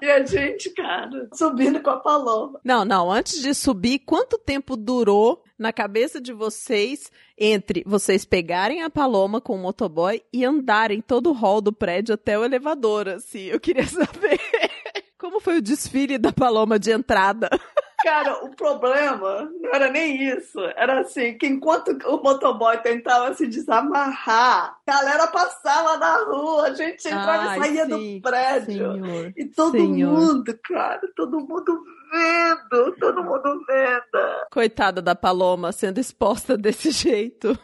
E 0.00 0.08
a 0.08 0.24
gente, 0.24 0.70
cara, 0.70 1.28
subindo 1.34 1.82
com 1.82 1.90
a 1.90 1.96
paloma. 1.96 2.60
Não, 2.62 2.84
não. 2.84 3.10
Antes 3.10 3.40
de 3.40 3.52
subir, 3.52 3.98
quanto 4.00 4.38
tempo 4.38 4.76
durou 4.76 5.42
na 5.58 5.72
cabeça 5.72 6.20
de 6.20 6.32
vocês 6.32 7.10
entre 7.38 7.82
vocês 7.86 8.24
pegarem 8.24 8.82
a 8.82 8.90
paloma 8.90 9.40
com 9.40 9.54
o 9.54 9.58
motoboy 9.58 10.22
e 10.32 10.44
andarem 10.44 11.00
todo 11.00 11.30
o 11.30 11.32
hall 11.32 11.60
do 11.60 11.72
prédio 11.72 12.14
até 12.14 12.38
o 12.38 12.44
elevador, 12.44 13.08
assim? 13.08 13.44
Eu 13.44 13.60
queria 13.60 13.86
saber. 13.88 14.40
Como 15.18 15.40
foi 15.40 15.58
o 15.58 15.62
desfile 15.62 16.18
da 16.18 16.32
paloma 16.32 16.78
de 16.78 16.90
entrada? 16.90 17.48
Cara, 18.02 18.44
o 18.44 18.54
problema 18.54 19.50
não 19.60 19.74
era 19.74 19.90
nem 19.90 20.22
isso. 20.22 20.60
Era 20.76 21.00
assim, 21.00 21.36
que 21.38 21.46
enquanto 21.46 21.96
o 22.06 22.22
motoboy 22.22 22.76
tentava 22.78 23.34
se 23.34 23.46
desamarrar, 23.46 24.78
a 24.86 24.92
galera 24.92 25.26
passava 25.28 25.96
na 25.96 26.24
rua, 26.24 26.68
a 26.68 26.74
gente 26.74 27.06
entrava 27.06 27.48
Ai, 27.48 27.58
e 27.58 27.62
saía 27.62 27.86
sim, 27.86 28.16
do 28.16 28.22
prédio. 28.22 28.92
Senhor. 28.92 29.32
E 29.36 29.44
todo 29.46 29.72
Senhor. 29.72 30.12
mundo, 30.12 30.58
cara, 30.62 31.00
todo 31.16 31.40
mundo 31.40 31.82
vendo, 32.12 32.96
todo 32.98 33.24
mundo 33.24 33.64
vendo. 33.66 34.46
Coitada 34.50 35.00
da 35.00 35.14
Paloma 35.14 35.72
sendo 35.72 35.98
exposta 35.98 36.56
desse 36.56 36.90
jeito. 36.90 37.58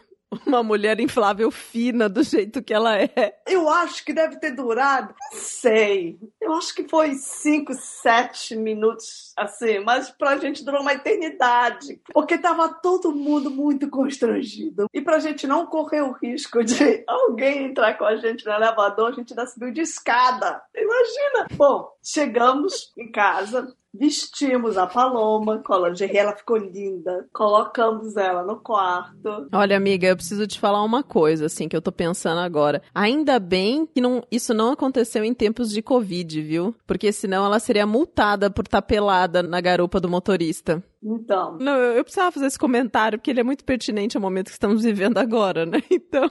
Uma 0.45 0.63
mulher 0.63 0.99
inflável 0.99 1.49
fina 1.51 2.07
do 2.09 2.23
jeito 2.23 2.61
que 2.61 2.73
ela 2.73 2.97
é. 2.97 3.41
Eu 3.47 3.69
acho 3.69 4.03
que 4.05 4.13
deve 4.13 4.37
ter 4.37 4.51
durado, 4.51 5.13
não 5.31 5.39
sei, 5.39 6.17
eu 6.41 6.53
acho 6.53 6.73
que 6.73 6.87
foi 6.87 7.15
cinco, 7.15 7.73
sete 7.73 8.55
minutos, 8.55 9.33
assim, 9.37 9.79
mas 9.79 10.09
pra 10.09 10.37
gente 10.37 10.63
durou 10.63 10.81
uma 10.81 10.93
eternidade, 10.93 12.01
porque 12.13 12.37
tava 12.37 12.69
todo 12.69 13.15
mundo 13.15 13.49
muito 13.49 13.89
constrangido. 13.89 14.87
E 14.93 15.01
pra 15.01 15.19
gente 15.19 15.47
não 15.47 15.65
correr 15.65 16.01
o 16.01 16.11
risco 16.11 16.63
de 16.63 17.03
alguém 17.07 17.65
entrar 17.65 17.97
com 17.97 18.05
a 18.05 18.15
gente 18.15 18.45
no 18.45 18.51
elevador, 18.51 19.09
a 19.09 19.11
gente 19.11 19.33
ainda 19.33 19.47
subiu 19.47 19.71
de 19.71 19.81
escada. 19.81 20.61
Imagina! 20.75 21.47
Bom, 21.53 21.91
chegamos 22.03 22.91
em 22.97 23.11
casa, 23.11 23.73
vestimos 23.93 24.77
a 24.77 24.87
Paloma 24.87 25.59
com 25.59 25.73
a 25.73 25.89
lingerie, 25.89 26.17
ela 26.17 26.35
ficou 26.35 26.57
linda, 26.57 27.27
colocamos 27.31 28.17
ela 28.17 28.43
no 28.43 28.59
quarto. 28.59 29.47
Olha, 29.51 29.77
amiga, 29.77 30.07
eu 30.07 30.15
preciso 30.15 30.47
te 30.47 30.59
falar 30.59 30.83
uma 30.83 31.03
coisa, 31.03 31.45
assim, 31.45 31.69
que 31.69 31.75
eu 31.75 31.81
tô 31.81 31.91
pensando 31.91 32.39
agora. 32.39 32.81
Ainda 32.93 33.39
bem 33.39 33.85
que 33.85 34.01
não, 34.01 34.23
isso 34.31 34.53
não 34.53 34.71
aconteceu 34.71 35.23
em 35.23 35.33
tempos 35.33 35.69
de 35.69 35.81
Covid, 35.81 36.41
viu? 36.41 36.75
Porque 36.87 37.11
senão 37.11 37.45
ela 37.45 37.59
seria 37.59 37.85
multada 37.85 38.49
por 38.49 38.65
estar 38.65 38.81
pelada 38.81 39.43
na 39.43 39.61
garupa 39.61 39.99
do 39.99 40.09
motorista. 40.09 40.83
Então, 41.03 41.57
Não, 41.59 41.75
eu, 41.75 41.97
eu 41.97 42.03
precisava 42.03 42.31
fazer 42.31 42.45
esse 42.45 42.57
comentário, 42.57 43.19
porque 43.19 43.29
ele 43.29 43.41
é 43.41 43.43
muito 43.43 43.65
pertinente 43.65 44.15
ao 44.15 44.21
momento 44.21 44.47
que 44.47 44.53
estamos 44.53 44.83
vivendo 44.83 45.17
agora, 45.17 45.65
né? 45.65 45.81
Então. 45.91 46.29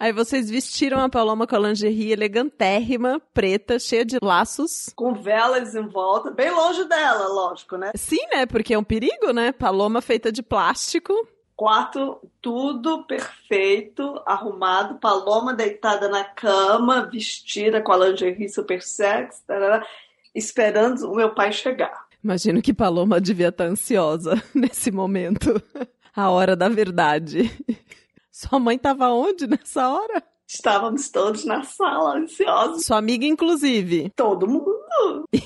Aí 0.00 0.12
vocês 0.12 0.48
vestiram 0.48 1.00
a 1.00 1.08
Paloma 1.08 1.44
com 1.44 1.56
a 1.56 1.58
lingerie 1.58 2.12
elegantérrima, 2.12 3.20
preta, 3.34 3.80
cheia 3.80 4.04
de 4.04 4.16
laços. 4.22 4.92
com 4.94 5.12
velas 5.12 5.74
em 5.74 5.88
volta, 5.88 6.30
bem 6.30 6.50
longe 6.52 6.84
dela, 6.84 7.26
lógico, 7.26 7.76
né? 7.76 7.90
Sim, 7.96 8.24
né? 8.32 8.46
Porque 8.46 8.74
é 8.74 8.78
um 8.78 8.84
perigo, 8.84 9.32
né? 9.32 9.50
Paloma 9.50 10.00
feita 10.00 10.30
de 10.30 10.40
plástico. 10.40 11.12
Quarto, 11.56 12.20
tudo 12.40 13.02
perfeito, 13.06 14.22
arrumado, 14.24 15.00
Paloma 15.00 15.52
deitada 15.52 16.08
na 16.08 16.22
cama, 16.22 17.08
vestida 17.10 17.82
com 17.82 17.90
a 17.90 17.96
lingerie 18.08 18.48
super 18.48 18.80
sexy, 18.80 19.42
tarará, 19.44 19.84
esperando 20.32 21.10
o 21.10 21.16
meu 21.16 21.34
pai 21.34 21.50
chegar. 21.50 22.06
Imagino 22.22 22.62
que 22.62 22.72
Paloma 22.72 23.20
devia 23.20 23.48
estar 23.48 23.64
ansiosa 23.64 24.40
nesse 24.54 24.92
momento. 24.92 25.60
A 26.14 26.30
hora 26.30 26.54
da 26.56 26.68
verdade. 26.68 27.50
Sua 28.38 28.60
mãe 28.60 28.76
estava 28.76 29.08
onde 29.10 29.48
nessa 29.48 29.88
hora? 29.88 30.22
Estávamos 30.46 31.08
todos 31.10 31.44
na 31.44 31.64
sala, 31.64 32.18
ansiosos, 32.18 32.84
Sua 32.86 32.98
amiga, 32.98 33.26
inclusive. 33.26 34.10
todo 34.14 34.46
mundo. 34.46 34.78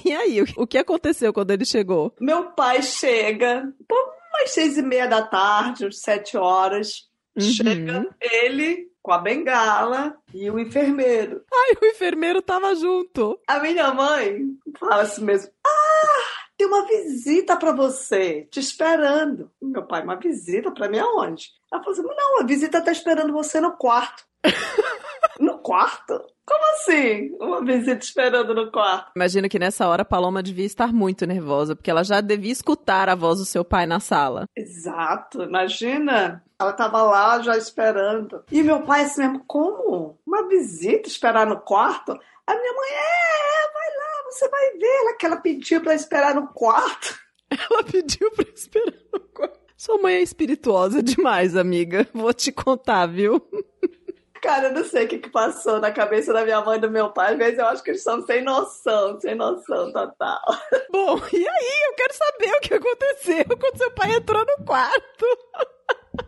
E 0.05 0.13
aí, 0.13 0.43
o- 0.59 0.67
que 0.67 0.77
aconteceu 0.77 1.33
quando 1.33 1.53
ele 1.53 1.65
chegou? 1.65 2.15
Meu 2.21 2.51
pai 2.53 2.83
chega, 2.83 3.67
pô, 3.89 3.97
umas 4.29 4.51
seis 4.51 4.77
e 4.77 4.83
meia 4.83 5.07
da 5.07 5.23
tarde, 5.23 5.91
sete 5.91 6.37
horas. 6.37 7.09
Uhum. 7.35 7.41
Chega 7.43 8.09
ele 8.21 8.89
com 9.03 9.11
a 9.13 9.19
bengala 9.19 10.15
e 10.35 10.51
o 10.51 10.59
enfermeiro. 10.59 11.43
Ai, 11.51 11.73
o 11.81 11.87
enfermeiro 11.87 12.43
tava 12.43 12.75
junto. 12.75 13.41
A 13.49 13.59
minha 13.59 13.93
mãe 13.95 14.49
fala 14.79 15.01
assim 15.03 15.25
mesmo: 15.25 15.51
Ah, 15.67 16.42
tem 16.63 16.67
uma 16.67 16.87
visita 16.87 17.57
pra 17.57 17.73
você, 17.73 18.47
te 18.51 18.61
esperando. 18.61 19.51
Meu 19.61 19.83
pai, 19.83 20.03
uma 20.03 20.17
visita 20.17 20.71
pra 20.71 20.89
mim 20.89 20.99
aonde? 20.99 21.51
Ela 21.73 21.83
falou 21.83 21.99
assim: 21.99 22.17
Não, 22.17 22.41
a 22.41 22.47
visita 22.47 22.81
tá 22.81 22.93
esperando 22.93 23.33
você 23.33 23.61
no 23.61 23.73
quarto. 23.73 24.25
no 25.41 25.59
quarto? 25.59 26.25
Como 26.47 26.65
assim? 26.75 27.35
Uma 27.41 27.65
visita 27.65 28.05
esperando 28.05 28.55
no 28.55 28.71
quarto? 28.71 29.11
Imagino 29.17 29.49
que 29.49 29.59
nessa 29.59 29.89
hora 29.89 30.03
a 30.03 30.05
Paloma 30.05 30.43
devia 30.43 30.67
estar 30.67 30.93
muito 30.93 31.27
nervosa, 31.27 31.75
porque 31.75 31.91
ela 31.91 32.05
já 32.05 32.21
devia 32.21 32.53
escutar 32.53 33.09
a 33.09 33.15
voz 33.17 33.39
do 33.39 33.45
seu 33.45 33.65
pai 33.65 33.87
na 33.87 33.99
sala. 33.99 34.45
Exato, 34.57 35.43
imagina. 35.43 36.45
Ela 36.61 36.73
tava 36.73 37.03
lá 37.03 37.41
já 37.41 37.57
esperando. 37.57 38.45
E 38.53 38.63
meu 38.63 38.83
pai 38.83 39.03
assim 39.03 39.23
mesmo, 39.23 39.45
como? 39.47 40.17
Uma 40.25 40.47
visita 40.49 41.09
esperar 41.09 41.45
no 41.45 41.61
quarto? 41.61 42.13
A 42.47 42.55
minha 42.55 42.73
mãe, 42.73 42.91
é, 42.91 43.79
é, 43.79 43.82
você 44.33 44.49
vai 44.49 44.71
ver. 44.79 44.87
Ela 44.87 45.17
que 45.17 45.27
ela 45.27 45.37
pediu 45.37 45.81
pra 45.81 45.95
esperar 45.95 46.35
no 46.35 46.49
quarto. 46.49 47.21
Ela 47.51 47.85
pediu 47.85 48.31
pra 48.31 48.47
esperar 48.55 48.95
no 49.13 49.21
quarto. 49.21 49.61
Sua 49.77 49.99
mãe 49.99 50.15
é 50.15 50.23
espirituosa 50.23 51.03
demais, 51.03 51.57
amiga. 51.57 52.09
Vou 52.15 52.33
te 52.33 52.51
contar, 52.51 53.07
viu? 53.07 53.47
Cara, 54.41 54.69
eu 54.69 54.73
não 54.73 54.85
sei 54.85 55.05
o 55.05 55.09
que, 55.09 55.19
que 55.19 55.31
passou 55.31 55.79
na 55.79 55.93
cabeça 55.93 56.33
da 56.33 56.45
minha 56.45 56.61
mãe 56.61 56.77
e 56.77 56.81
do 56.81 56.91
meu 56.91 57.11
pai. 57.11 57.37
Vezes 57.37 57.59
eu 57.59 57.67
acho 57.67 57.83
que 57.83 57.91
eles 57.91 58.03
são 58.03 58.25
sem 58.27 58.43
noção, 58.43 59.21
sem 59.21 59.37
noção 59.37 59.93
total. 59.93 60.41
Bom, 60.91 61.17
e 61.33 61.49
aí? 61.49 61.81
Eu 61.89 61.95
quero 61.95 62.15
saber 62.15 62.57
o 62.57 62.61
que 62.61 62.75
aconteceu 62.75 63.45
quando 63.59 63.77
seu 63.77 63.91
pai 63.93 64.15
entrou 64.15 64.45
no 64.45 64.65
quarto. 64.65 65.27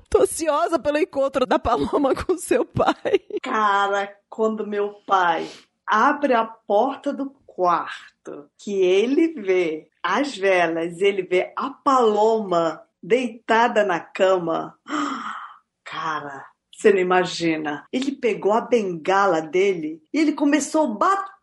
Tô 0.08 0.22
ansiosa 0.22 0.78
pelo 0.78 0.98
encontro 0.98 1.44
da 1.44 1.58
Paloma 1.58 2.14
com 2.14 2.38
seu 2.38 2.64
pai. 2.64 3.20
Cara, 3.42 4.16
quando 4.28 4.66
meu 4.66 4.94
pai 5.06 5.48
abre 5.86 6.34
a 6.34 6.44
porta 6.44 7.12
do 7.12 7.34
quarto, 7.54 8.50
que 8.58 8.82
ele 8.82 9.28
vê 9.40 9.88
as 10.02 10.36
velas, 10.36 11.00
ele 11.00 11.22
vê 11.22 11.52
a 11.56 11.70
Paloma 11.70 12.82
deitada 13.02 13.84
na 13.84 14.00
cama. 14.00 14.74
Cara, 15.84 16.44
você 16.72 16.92
não 16.92 16.98
imagina. 16.98 17.86
Ele 17.92 18.12
pegou 18.12 18.52
a 18.52 18.60
bengala 18.60 19.40
dele 19.40 20.02
e 20.12 20.18
ele 20.18 20.32
começou 20.32 20.86
a 20.86 20.94
bater 20.94 21.33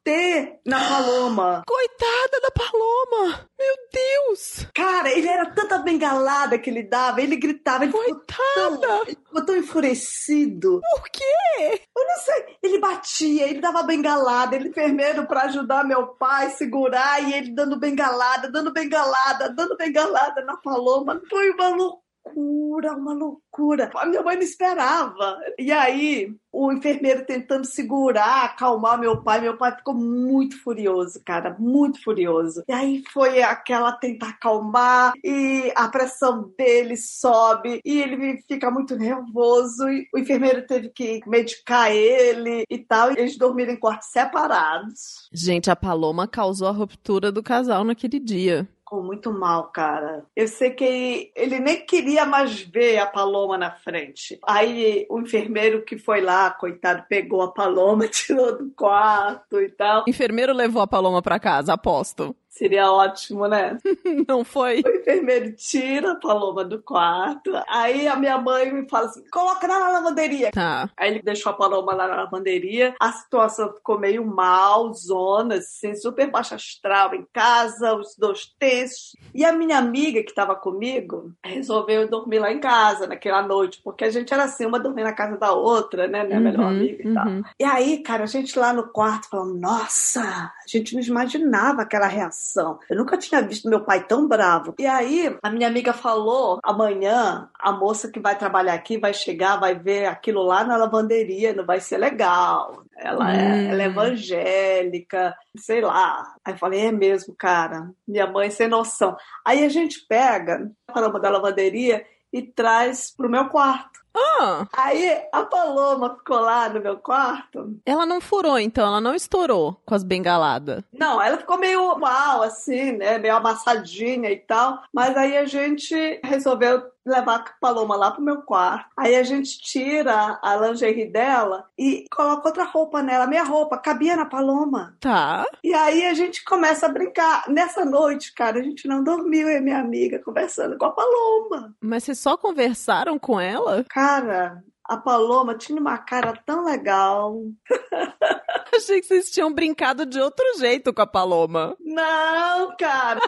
na 0.66 0.80
Paloma. 0.80 1.62
Coitada 1.68 2.42
da 2.42 2.52
Paloma! 2.52 3.48
Meu 3.58 3.76
Deus! 3.94 4.68
Cara, 4.74 5.12
ele 5.12 5.28
era 5.28 5.46
tanta 5.52 5.78
bengalada 5.78 6.58
que 6.58 6.70
ele 6.72 6.82
dava, 6.82 7.22
ele 7.22 7.36
gritava, 7.36 7.84
ele 7.84 7.94
ficou 7.94 8.26
tão, 8.26 8.78
Coitada! 8.78 9.02
ele 9.08 9.18
ficou 9.18 9.46
tão 9.46 9.58
enfurecido. 9.58 10.82
Por 10.96 11.10
quê? 11.10 11.82
Eu 11.96 12.08
não 12.08 12.18
sei, 12.18 12.58
ele 12.64 12.80
batia, 12.80 13.48
ele 13.48 13.62
dava 13.62 13.84
bengalada, 13.84 14.56
ele 14.56 14.70
enfermeiro 14.70 15.28
pra 15.28 15.44
ajudar 15.44 15.84
meu 15.84 16.08
pai, 16.08 16.50
segurar, 16.50 17.22
e 17.24 17.34
ele 17.34 17.54
dando 17.54 17.78
bengalada, 17.78 18.50
dando 18.50 18.74
bengalada, 18.74 19.50
dando 19.50 19.78
bengalada 19.78 20.44
na 20.44 20.58
Paloma. 20.58 21.22
Foi 21.30 21.52
uma 21.52 21.70
loucura, 21.70 22.02
uma 22.36 23.14
loucura. 23.14 23.90
A 23.96 24.06
minha 24.06 24.22
mãe 24.22 24.36
não 24.36 24.44
esperava. 24.44 25.38
E 25.58 25.72
aí, 25.72 26.34
o 26.52 26.72
enfermeiro 26.72 27.26
tentando 27.26 27.66
segurar, 27.66 28.46
acalmar 28.46 29.00
meu 29.00 29.22
pai, 29.24 29.42
meu 29.42 29.58
pai 29.58 29.76
ficou 29.76 29.94
muito 29.94 30.62
furioso, 30.62 31.22
cara, 31.26 31.56
muito 31.58 32.04
furioso. 32.04 32.64
E 32.68 32.74
aí 32.74 33.04
foi 33.12 33.42
aquela 33.42 33.94
tentar 33.94 34.30
acalmar, 34.30 35.14
e 35.24 35.72
a 35.76 35.88
pressão 35.88 36.52
dele 36.58 36.98
sobe, 36.98 37.80
e 37.86 38.02
ele 38.02 38.42
fica 38.48 38.70
muito 38.70 38.96
nervoso, 38.96 39.88
e 39.90 40.08
o 40.14 40.20
enfermeiro 40.20 40.66
teve 40.66 40.90
que 40.90 41.22
medicar 41.26 41.92
ele 41.92 42.64
e 42.70 42.78
tal, 42.80 43.12
e 43.12 43.20
eles 43.20 43.38
dormiram 43.38 43.74
em 43.74 43.80
quartos 43.80 44.10
separados. 44.10 45.30
Gente, 45.32 45.72
a 45.72 45.76
Paloma 45.76 46.28
causou 46.28 46.68
a 46.68 46.72
ruptura 46.72 47.32
do 47.32 47.42
casal 47.42 47.84
naquele 47.84 48.20
dia. 48.20 48.68
Ficou 48.92 49.06
muito 49.06 49.32
mal, 49.32 49.72
cara. 49.72 50.26
Eu 50.36 50.50
sei 50.50 50.72
que 50.72 51.32
ele 51.34 51.62
nem 51.62 51.86
queria 51.86 52.26
mais 52.26 52.60
ver 52.60 52.98
a 52.98 53.06
Paloma 53.06 53.58
na 53.58 53.72
frente. 53.72 54.38
Aí 54.46 55.08
o 55.10 55.22
enfermeiro 55.22 55.86
que 55.86 55.98
foi 55.98 56.20
lá, 56.20 56.52
coitado, 56.52 57.06
pegou 57.08 57.42
a 57.42 57.54
Paloma, 57.54 58.06
tirou 58.12 58.58
do 58.58 58.70
quarto 58.72 59.62
e 59.62 59.70
tal. 59.70 60.04
O 60.06 60.10
enfermeiro 60.10 60.54
levou 60.54 60.82
a 60.82 60.88
Paloma 60.88 61.22
pra 61.22 61.40
casa, 61.40 61.72
aposto. 61.72 62.36
Seria 62.52 62.92
ótimo, 62.92 63.48
né? 63.48 63.78
Não 64.28 64.44
foi? 64.44 64.82
O 64.86 64.90
enfermeiro 64.90 65.54
tira 65.54 66.12
a 66.12 66.16
Paloma 66.16 66.66
do 66.66 66.82
quarto. 66.82 67.50
Aí 67.70 68.10
a 68.10 68.16
minha 68.18 68.38
mãe 68.38 68.72
me 68.74 68.88
fala 68.90 69.06
assim: 69.08 69.24
coloca 69.32 69.66
na 69.68 69.80
lavanderia. 69.90 70.52
Tá. 70.52 70.90
Aí 70.98 71.12
ele 71.12 71.22
deixou 71.22 71.50
a 71.52 71.56
Paloma 71.56 71.94
lá 71.94 72.10
na 72.10 72.16
lavanderia. 72.18 72.94
A 73.00 73.10
situação 73.14 73.72
ficou 73.74 73.98
meio 73.98 74.26
mal, 74.26 74.94
zona, 74.94 75.56
assim, 75.56 75.96
super 75.96 76.30
baixa 76.30 76.56
astral 76.56 77.16
em 77.16 77.26
casa, 77.32 77.96
os 77.96 78.18
dois 78.18 78.54
tensos. 78.60 79.16
E 79.34 79.46
a 79.46 79.54
minha 79.54 79.78
amiga 79.78 80.22
que 80.22 80.30
estava 80.32 80.54
comigo 80.54 81.32
resolveu 81.44 82.06
dormir 82.10 82.40
lá 82.40 82.52
em 82.52 82.60
casa 82.60 83.08
naquela 83.08 83.42
noite, 83.42 83.80
porque 83.82 84.04
a 84.04 84.10
gente 84.10 84.34
era 84.34 84.44
assim, 84.44 84.66
uma 84.66 84.78
dormia 84.80 85.06
na 85.06 85.14
casa 85.14 85.38
da 85.38 85.54
outra, 85.54 86.06
né? 86.06 86.26
Minha 86.26 86.40
melhor 86.42 86.62
Uhum, 86.64 86.68
amiga 86.68 87.08
e 87.10 87.14
tal. 87.14 87.28
uhum. 87.28 87.44
E 87.58 87.64
aí, 87.64 88.00
cara, 88.04 88.24
a 88.24 88.28
gente 88.28 88.60
lá 88.60 88.74
no 88.74 88.90
quarto 88.90 89.30
falando, 89.30 89.56
nossa, 89.58 90.22
a 90.22 90.52
gente 90.68 90.94
não 90.96 91.02
imaginava 91.02 91.82
aquela 91.84 92.08
reação. 92.08 92.42
Eu 92.90 92.98
nunca 92.98 93.18
tinha 93.18 93.42
visto 93.42 93.70
meu 93.70 93.82
pai 93.84 94.04
tão 94.06 94.28
bravo. 94.28 94.74
E 94.80 94.86
aí, 94.86 95.38
a 95.42 95.50
minha 95.50 95.68
amiga 95.68 95.94
falou, 95.94 96.60
amanhã 96.64 97.50
a 97.60 97.72
moça 97.72 98.10
que 98.12 98.20
vai 98.20 98.38
trabalhar 98.38 98.74
aqui 98.74 98.98
vai 98.98 99.14
chegar, 99.14 99.58
vai 99.60 99.76
ver 99.76 100.06
aquilo 100.08 100.42
lá 100.44 100.64
na 100.64 100.76
lavanderia, 100.78 101.54
não 101.54 101.66
vai 101.66 101.80
ser 101.80 101.98
legal. 101.98 102.84
Ela, 102.98 103.34
é, 103.34 103.42
Hum. 103.52 103.70
ela 103.72 103.84
é 103.84 103.86
evangélica, 103.86 105.36
sei 105.58 105.82
lá. 105.82 106.36
Aí 106.46 106.54
eu 106.54 106.58
falei, 106.58 106.82
é 106.88 106.92
mesmo, 106.92 107.36
cara. 107.38 107.90
Minha 108.08 108.28
mãe 108.28 108.50
sem 108.50 108.68
noção. 108.68 109.16
Aí 109.46 109.64
a 109.64 109.70
gente 109.70 110.06
pega 110.08 110.70
a 110.88 110.94
paloma 110.94 111.20
da 111.20 111.30
lavanderia 111.30 112.06
e 112.34 112.42
traz 112.42 113.14
pro 113.16 113.30
meu 113.30 113.50
quarto. 113.50 114.01
Ah, 114.16 114.68
Aí 114.74 115.22
a 115.32 115.44
Paloma 115.44 116.16
ficou 116.18 116.40
lá 116.40 116.68
no 116.70 116.82
meu 116.82 116.98
quarto. 116.98 117.76
ela 117.86 118.06
não 118.06 118.20
furou, 118.20 118.60
então, 118.60 118.86
ela 118.86 119.00
não 119.00 119.16
estourou 119.16 119.80
com 119.86 119.96
as 119.96 120.04
bengaladas. 120.04 120.84
Não, 120.94 121.22
ela 121.22 121.38
ficou 121.38 121.58
meio 121.58 121.98
mal, 121.98 122.42
assim, 122.42 122.94
né? 122.94 123.18
Meio 123.18 123.36
amassadinha 123.36 124.30
e 124.32 124.38
tal. 124.38 124.82
Mas 124.94 125.16
aí 125.16 125.38
a 125.38 125.46
gente 125.46 126.20
resolveu 126.24 126.84
levar 127.06 127.36
a 127.36 127.46
Paloma 127.60 127.96
lá 127.96 128.12
pro 128.12 128.22
meu 128.22 128.42
quarto. 128.42 128.90
Aí 128.98 129.16
a 129.16 129.24
gente 129.24 129.60
tira 129.60 130.40
a 130.42 130.56
lingerie 130.56 131.12
dela 131.12 131.66
e 131.78 132.06
coloca 132.12 132.50
outra 132.50 132.64
roupa 132.64 133.02
nela. 133.02 133.28
Minha 133.28 133.44
roupa 133.44 133.78
cabia 133.78 134.16
na 134.16 134.26
Paloma. 134.26 134.96
Tá. 135.00 135.46
E 135.64 135.74
aí 135.74 136.06
a 136.06 136.14
gente 136.14 136.44
começa 136.44 136.86
a 136.86 136.90
brincar. 136.90 137.50
Nessa 137.50 137.84
noite, 137.84 138.34
cara, 138.34 138.60
a 138.60 138.64
gente 138.64 138.88
não 138.88 139.04
dormiu, 139.04 139.50
eu 139.50 139.58
e 139.58 139.62
minha 139.62 139.80
amiga 139.80 140.20
conversando 140.20 140.78
com 140.78 140.86
a 140.86 140.92
Paloma. 140.92 141.76
Mas 141.82 142.04
vocês 142.04 142.20
só 142.20 142.38
conversaram 142.38 143.18
com 143.18 143.40
ela? 143.40 143.84
Cara, 143.90 144.64
a 144.88 144.98
Paloma 144.98 145.56
tinha 145.56 145.80
uma 145.80 145.98
cara 145.98 146.34
tão 146.46 146.66
legal. 146.66 147.42
Achei 148.76 149.02
que 149.02 149.08
vocês 149.08 149.30
tinham 149.30 149.54
brincado 149.54 150.06
de 150.06 150.20
outro 150.20 150.46
jeito 150.58 150.94
com 150.94 151.02
a 151.02 151.08
Paloma. 151.08 151.76
Não, 151.80 152.76
cara. 152.78 153.20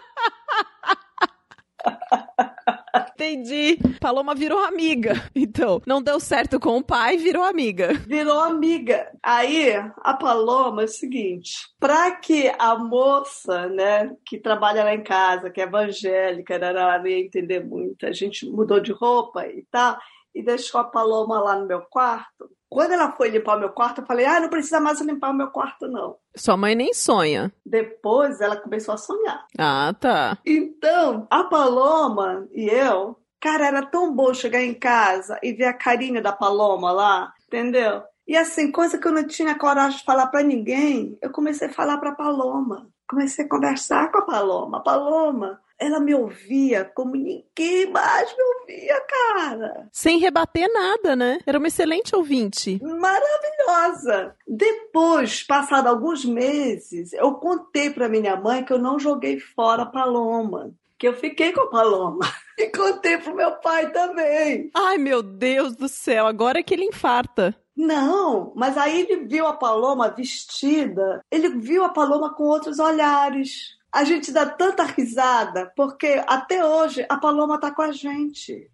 Entendi. 3.24 3.78
Paloma 4.02 4.36
virou 4.36 4.60
amiga. 4.60 5.14
Então, 5.36 5.82
não 5.86 6.02
deu 6.02 6.20
certo 6.20 6.60
com 6.60 6.78
o 6.78 6.84
pai, 6.84 7.18
virou 7.18 7.44
amiga. 7.44 7.94
Virou 7.94 8.40
amiga. 8.40 9.12
Aí, 9.22 9.74
a 9.98 10.14
Paloma 10.14 10.84
é 10.84 10.86
o 10.86 10.88
seguinte: 10.88 11.54
pra 11.80 12.12
que 12.12 12.52
a 12.58 12.78
moça, 12.78 13.68
né, 13.68 14.12
que 14.26 14.38
trabalha 14.38 14.84
lá 14.84 14.94
em 14.94 15.04
casa, 15.04 15.50
que 15.50 15.60
é 15.60 15.66
evangélica, 15.66 16.58
né, 16.58 16.70
ela 16.70 17.00
não 17.00 17.08
ia 17.08 17.20
entender 17.20 17.64
muito, 17.66 18.06
a 18.06 18.12
gente 18.12 18.46
mudou 18.50 18.80
de 18.80 18.92
roupa 18.92 19.46
e 19.48 19.66
tal, 19.70 19.98
e 20.34 20.44
deixou 20.44 20.82
a 20.82 20.84
Paloma 20.84 21.40
lá 21.40 21.56
no 21.56 21.66
meu 21.66 21.82
quarto. 21.82 22.50
Quando 22.70 22.92
ela 22.92 23.12
foi 23.12 23.30
limpar 23.30 23.58
o 23.58 23.60
meu 23.60 23.70
quarto, 23.70 24.02
eu 24.02 24.06
falei: 24.06 24.26
ah, 24.26 24.40
não 24.40 24.50
precisa 24.50 24.80
mais 24.80 25.00
limpar 25.02 25.30
o 25.30 25.36
meu 25.36 25.48
quarto, 25.48 25.88
não. 25.88 26.18
Sua 26.36 26.58
mãe 26.58 26.74
nem 26.76 26.94
sonha. 26.94 27.54
Depois 27.66 28.42
ela 28.42 28.56
começou 28.56 28.96
a 28.96 28.98
sonhar. 28.98 29.46
Ah, 29.58 29.94
tá. 30.00 30.38
Então, 30.46 31.28
a 31.30 31.44
Paloma 31.44 32.48
e 32.52 32.68
eu, 32.68 33.18
Cara, 33.44 33.68
era 33.68 33.86
tão 33.86 34.16
bom 34.16 34.34
chegar 34.34 34.62
em 34.62 34.74
casa 34.74 35.38
e 35.44 35.52
ver 35.52 35.66
a 35.66 35.74
carinha 35.74 36.22
da 36.22 36.32
Paloma 36.32 36.94
lá, 36.94 37.34
entendeu? 37.46 38.02
E 38.26 38.38
assim, 38.38 38.72
coisa 38.72 38.98
que 38.98 39.06
eu 39.06 39.12
não 39.12 39.28
tinha 39.28 39.54
coragem 39.54 39.98
de 39.98 40.06
falar 40.06 40.28
para 40.28 40.42
ninguém, 40.42 41.18
eu 41.22 41.30
comecei 41.30 41.68
a 41.68 41.74
falar 41.74 41.98
para 41.98 42.14
Paloma. 42.14 42.88
Comecei 43.06 43.44
a 43.44 43.50
conversar 43.50 44.10
com 44.14 44.20
a 44.20 44.26
Paloma. 44.26 44.82
Paloma, 44.82 45.60
ela 45.84 46.00
me 46.00 46.16
ouvia 46.16 46.86
como 46.96 47.16
ninguém 47.16 47.90
mais 47.92 48.36
me 48.36 48.44
ouvia, 48.44 49.02
cara. 49.02 49.90
Sem 49.92 50.20
rebater 50.20 50.72
nada, 50.72 51.16
né? 51.16 51.40
Era 51.46 51.58
uma 51.58 51.68
excelente 51.68 52.16
ouvinte. 52.16 52.80
Maravilhosa. 52.82 54.36
Depois, 54.48 55.44
passado 55.44 55.88
alguns 55.88 56.24
meses, 56.26 57.14
eu 57.14 57.34
contei 57.36 57.90
para 57.90 58.10
minha 58.10 58.36
mãe 58.36 58.64
que 58.64 58.72
eu 58.72 58.80
não 58.80 58.98
joguei 58.98 59.40
fora 59.40 59.84
a 59.84 59.88
Paloma, 59.88 60.72
que 60.98 61.08
eu 61.08 61.14
fiquei 61.14 61.52
com 61.52 61.62
a 61.62 61.70
Paloma. 61.70 62.20
E 62.56 62.68
contei 62.68 63.18
pro 63.18 63.36
meu 63.36 63.54
pai 63.54 63.92
também. 63.92 64.70
Ai, 64.76 65.00
meu 65.00 65.24
Deus 65.24 65.76
do 65.76 65.90
céu, 65.90 66.28
agora 66.28 66.60
é 66.60 66.64
que 66.64 66.72
ele 66.72 66.86
infarta. 66.86 67.56
Não, 67.76 68.54
mas 68.56 68.78
aí 68.78 69.02
ele 69.02 69.26
viu 69.26 69.48
a 69.48 69.54
Paloma 69.54 70.10
vestida, 70.10 71.22
ele 71.32 71.50
viu 71.50 71.84
a 71.84 71.90
Paloma 71.90 72.36
com 72.36 72.44
outros 72.44 72.78
olhares. 72.78 73.76
A 73.94 74.04
gente 74.04 74.32
dá 74.32 74.48
tanta 74.48 74.86
risada, 74.86 75.72
porque 75.76 76.20
até 76.26 76.66
hoje 76.66 77.06
a 77.08 77.16
Paloma 77.16 77.60
tá 77.60 77.70
com 77.70 77.84
a 77.84 77.92
gente. 77.92 78.68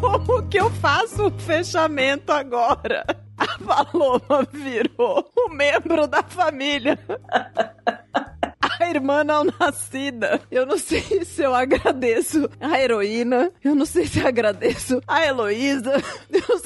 Como 0.00 0.48
que 0.48 0.56
eu 0.56 0.70
faço 0.70 1.26
o 1.26 1.30
fechamento 1.40 2.30
agora? 2.30 3.04
A 3.36 3.58
Paloma 3.58 4.46
virou 4.52 5.28
um 5.36 5.48
membro 5.48 6.06
da 6.06 6.22
família. 6.22 6.96
A 8.78 8.88
irmã 8.88 9.24
não 9.24 9.44
nascida. 9.44 10.40
Eu 10.50 10.64
não 10.64 10.78
sei 10.78 11.24
se 11.24 11.42
eu 11.42 11.54
agradeço 11.54 12.48
a 12.60 12.80
heroína. 12.80 13.50
Eu 13.64 13.74
não 13.74 13.84
sei 13.84 14.06
se 14.06 14.20
eu 14.20 14.26
agradeço 14.26 15.02
a 15.08 15.24
Heloísa. 15.26 15.92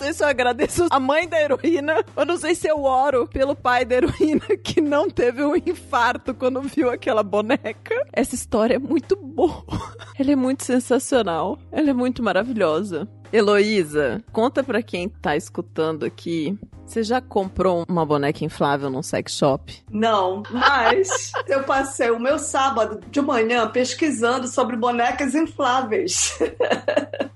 Sei 0.05 0.13
se 0.13 0.23
eu 0.23 0.29
agradeço 0.29 0.87
a 0.91 1.01
mãe 1.01 1.27
da 1.27 1.41
heroína. 1.41 2.05
Eu 2.15 2.27
não 2.27 2.37
sei 2.37 2.55
se 2.55 2.69
eu 2.69 2.85
oro 2.85 3.27
pelo 3.27 3.57
pai 3.57 3.87
da 3.87 3.95
heroína 3.95 4.43
que 4.63 4.79
não 4.79 5.09
teve 5.09 5.43
um 5.43 5.57
infarto 5.57 6.35
quando 6.35 6.61
viu 6.61 6.91
aquela 6.91 7.23
boneca. 7.23 8.07
Essa 8.13 8.35
história 8.35 8.75
é 8.75 8.79
muito 8.79 9.17
boa. 9.17 9.65
Ela 10.19 10.33
é 10.33 10.37
muito 10.37 10.63
sensacional. 10.63 11.59
Ela 11.73 11.89
é 11.89 11.95
muito 11.95 12.23
maravilhosa. 12.23 13.09
Heloísa, 13.33 14.23
conta 14.31 14.63
pra 14.63 14.83
quem 14.83 15.09
tá 15.09 15.37
escutando 15.37 16.05
aqui. 16.05 16.55
Você 16.95 17.03
já 17.03 17.21
comprou 17.21 17.85
uma 17.89 18.07
boneca 18.07 18.45
inflável 18.45 18.89
num 18.89 19.03
sex 19.03 19.33
shop? 19.33 19.83
Não, 19.91 20.45
mas 20.49 21.33
eu 21.49 21.65
passei 21.65 22.09
o 22.13 22.21
meu 22.21 22.39
sábado 22.39 23.01
de 23.11 23.21
manhã 23.21 23.69
pesquisando 23.69 24.47
sobre 24.47 24.77
bonecas 24.77 25.35
infláveis. 25.35 26.39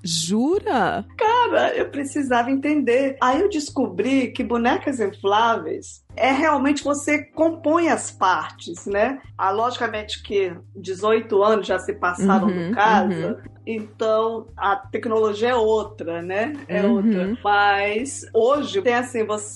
Jura? 0.05 1.05
Cara, 1.19 1.75
eu 1.75 1.91
precisava 1.91 2.53
entender. 2.53 3.17
Aí 3.21 3.41
eu 3.41 3.49
descobri 3.49 4.31
que 4.31 4.45
bonecas 4.45 5.01
infláveis 5.01 6.05
é 6.17 6.33
realmente 6.33 6.83
você 6.83 7.23
compõe 7.25 7.89
as 7.89 8.11
partes, 8.11 8.87
né? 8.87 9.21
Ah, 9.37 9.51
logicamente 9.51 10.23
que 10.23 10.53
18 10.75 11.43
anos 11.43 11.67
já 11.67 11.79
se 11.79 11.93
passaram 11.95 12.49
Uhum, 12.49 12.71
do 12.71 12.75
casa, 12.75 13.39
então 13.67 14.49
a 14.57 14.75
tecnologia 14.77 15.51
é 15.51 15.55
outra, 15.55 16.21
né? 16.23 16.53
É 16.67 16.83
Uhum. 16.83 16.97
outra. 16.97 17.39
Mas 17.45 18.23
hoje 18.35 18.83
tem 18.83 18.95
assim, 18.95 19.25
você 19.25 19.48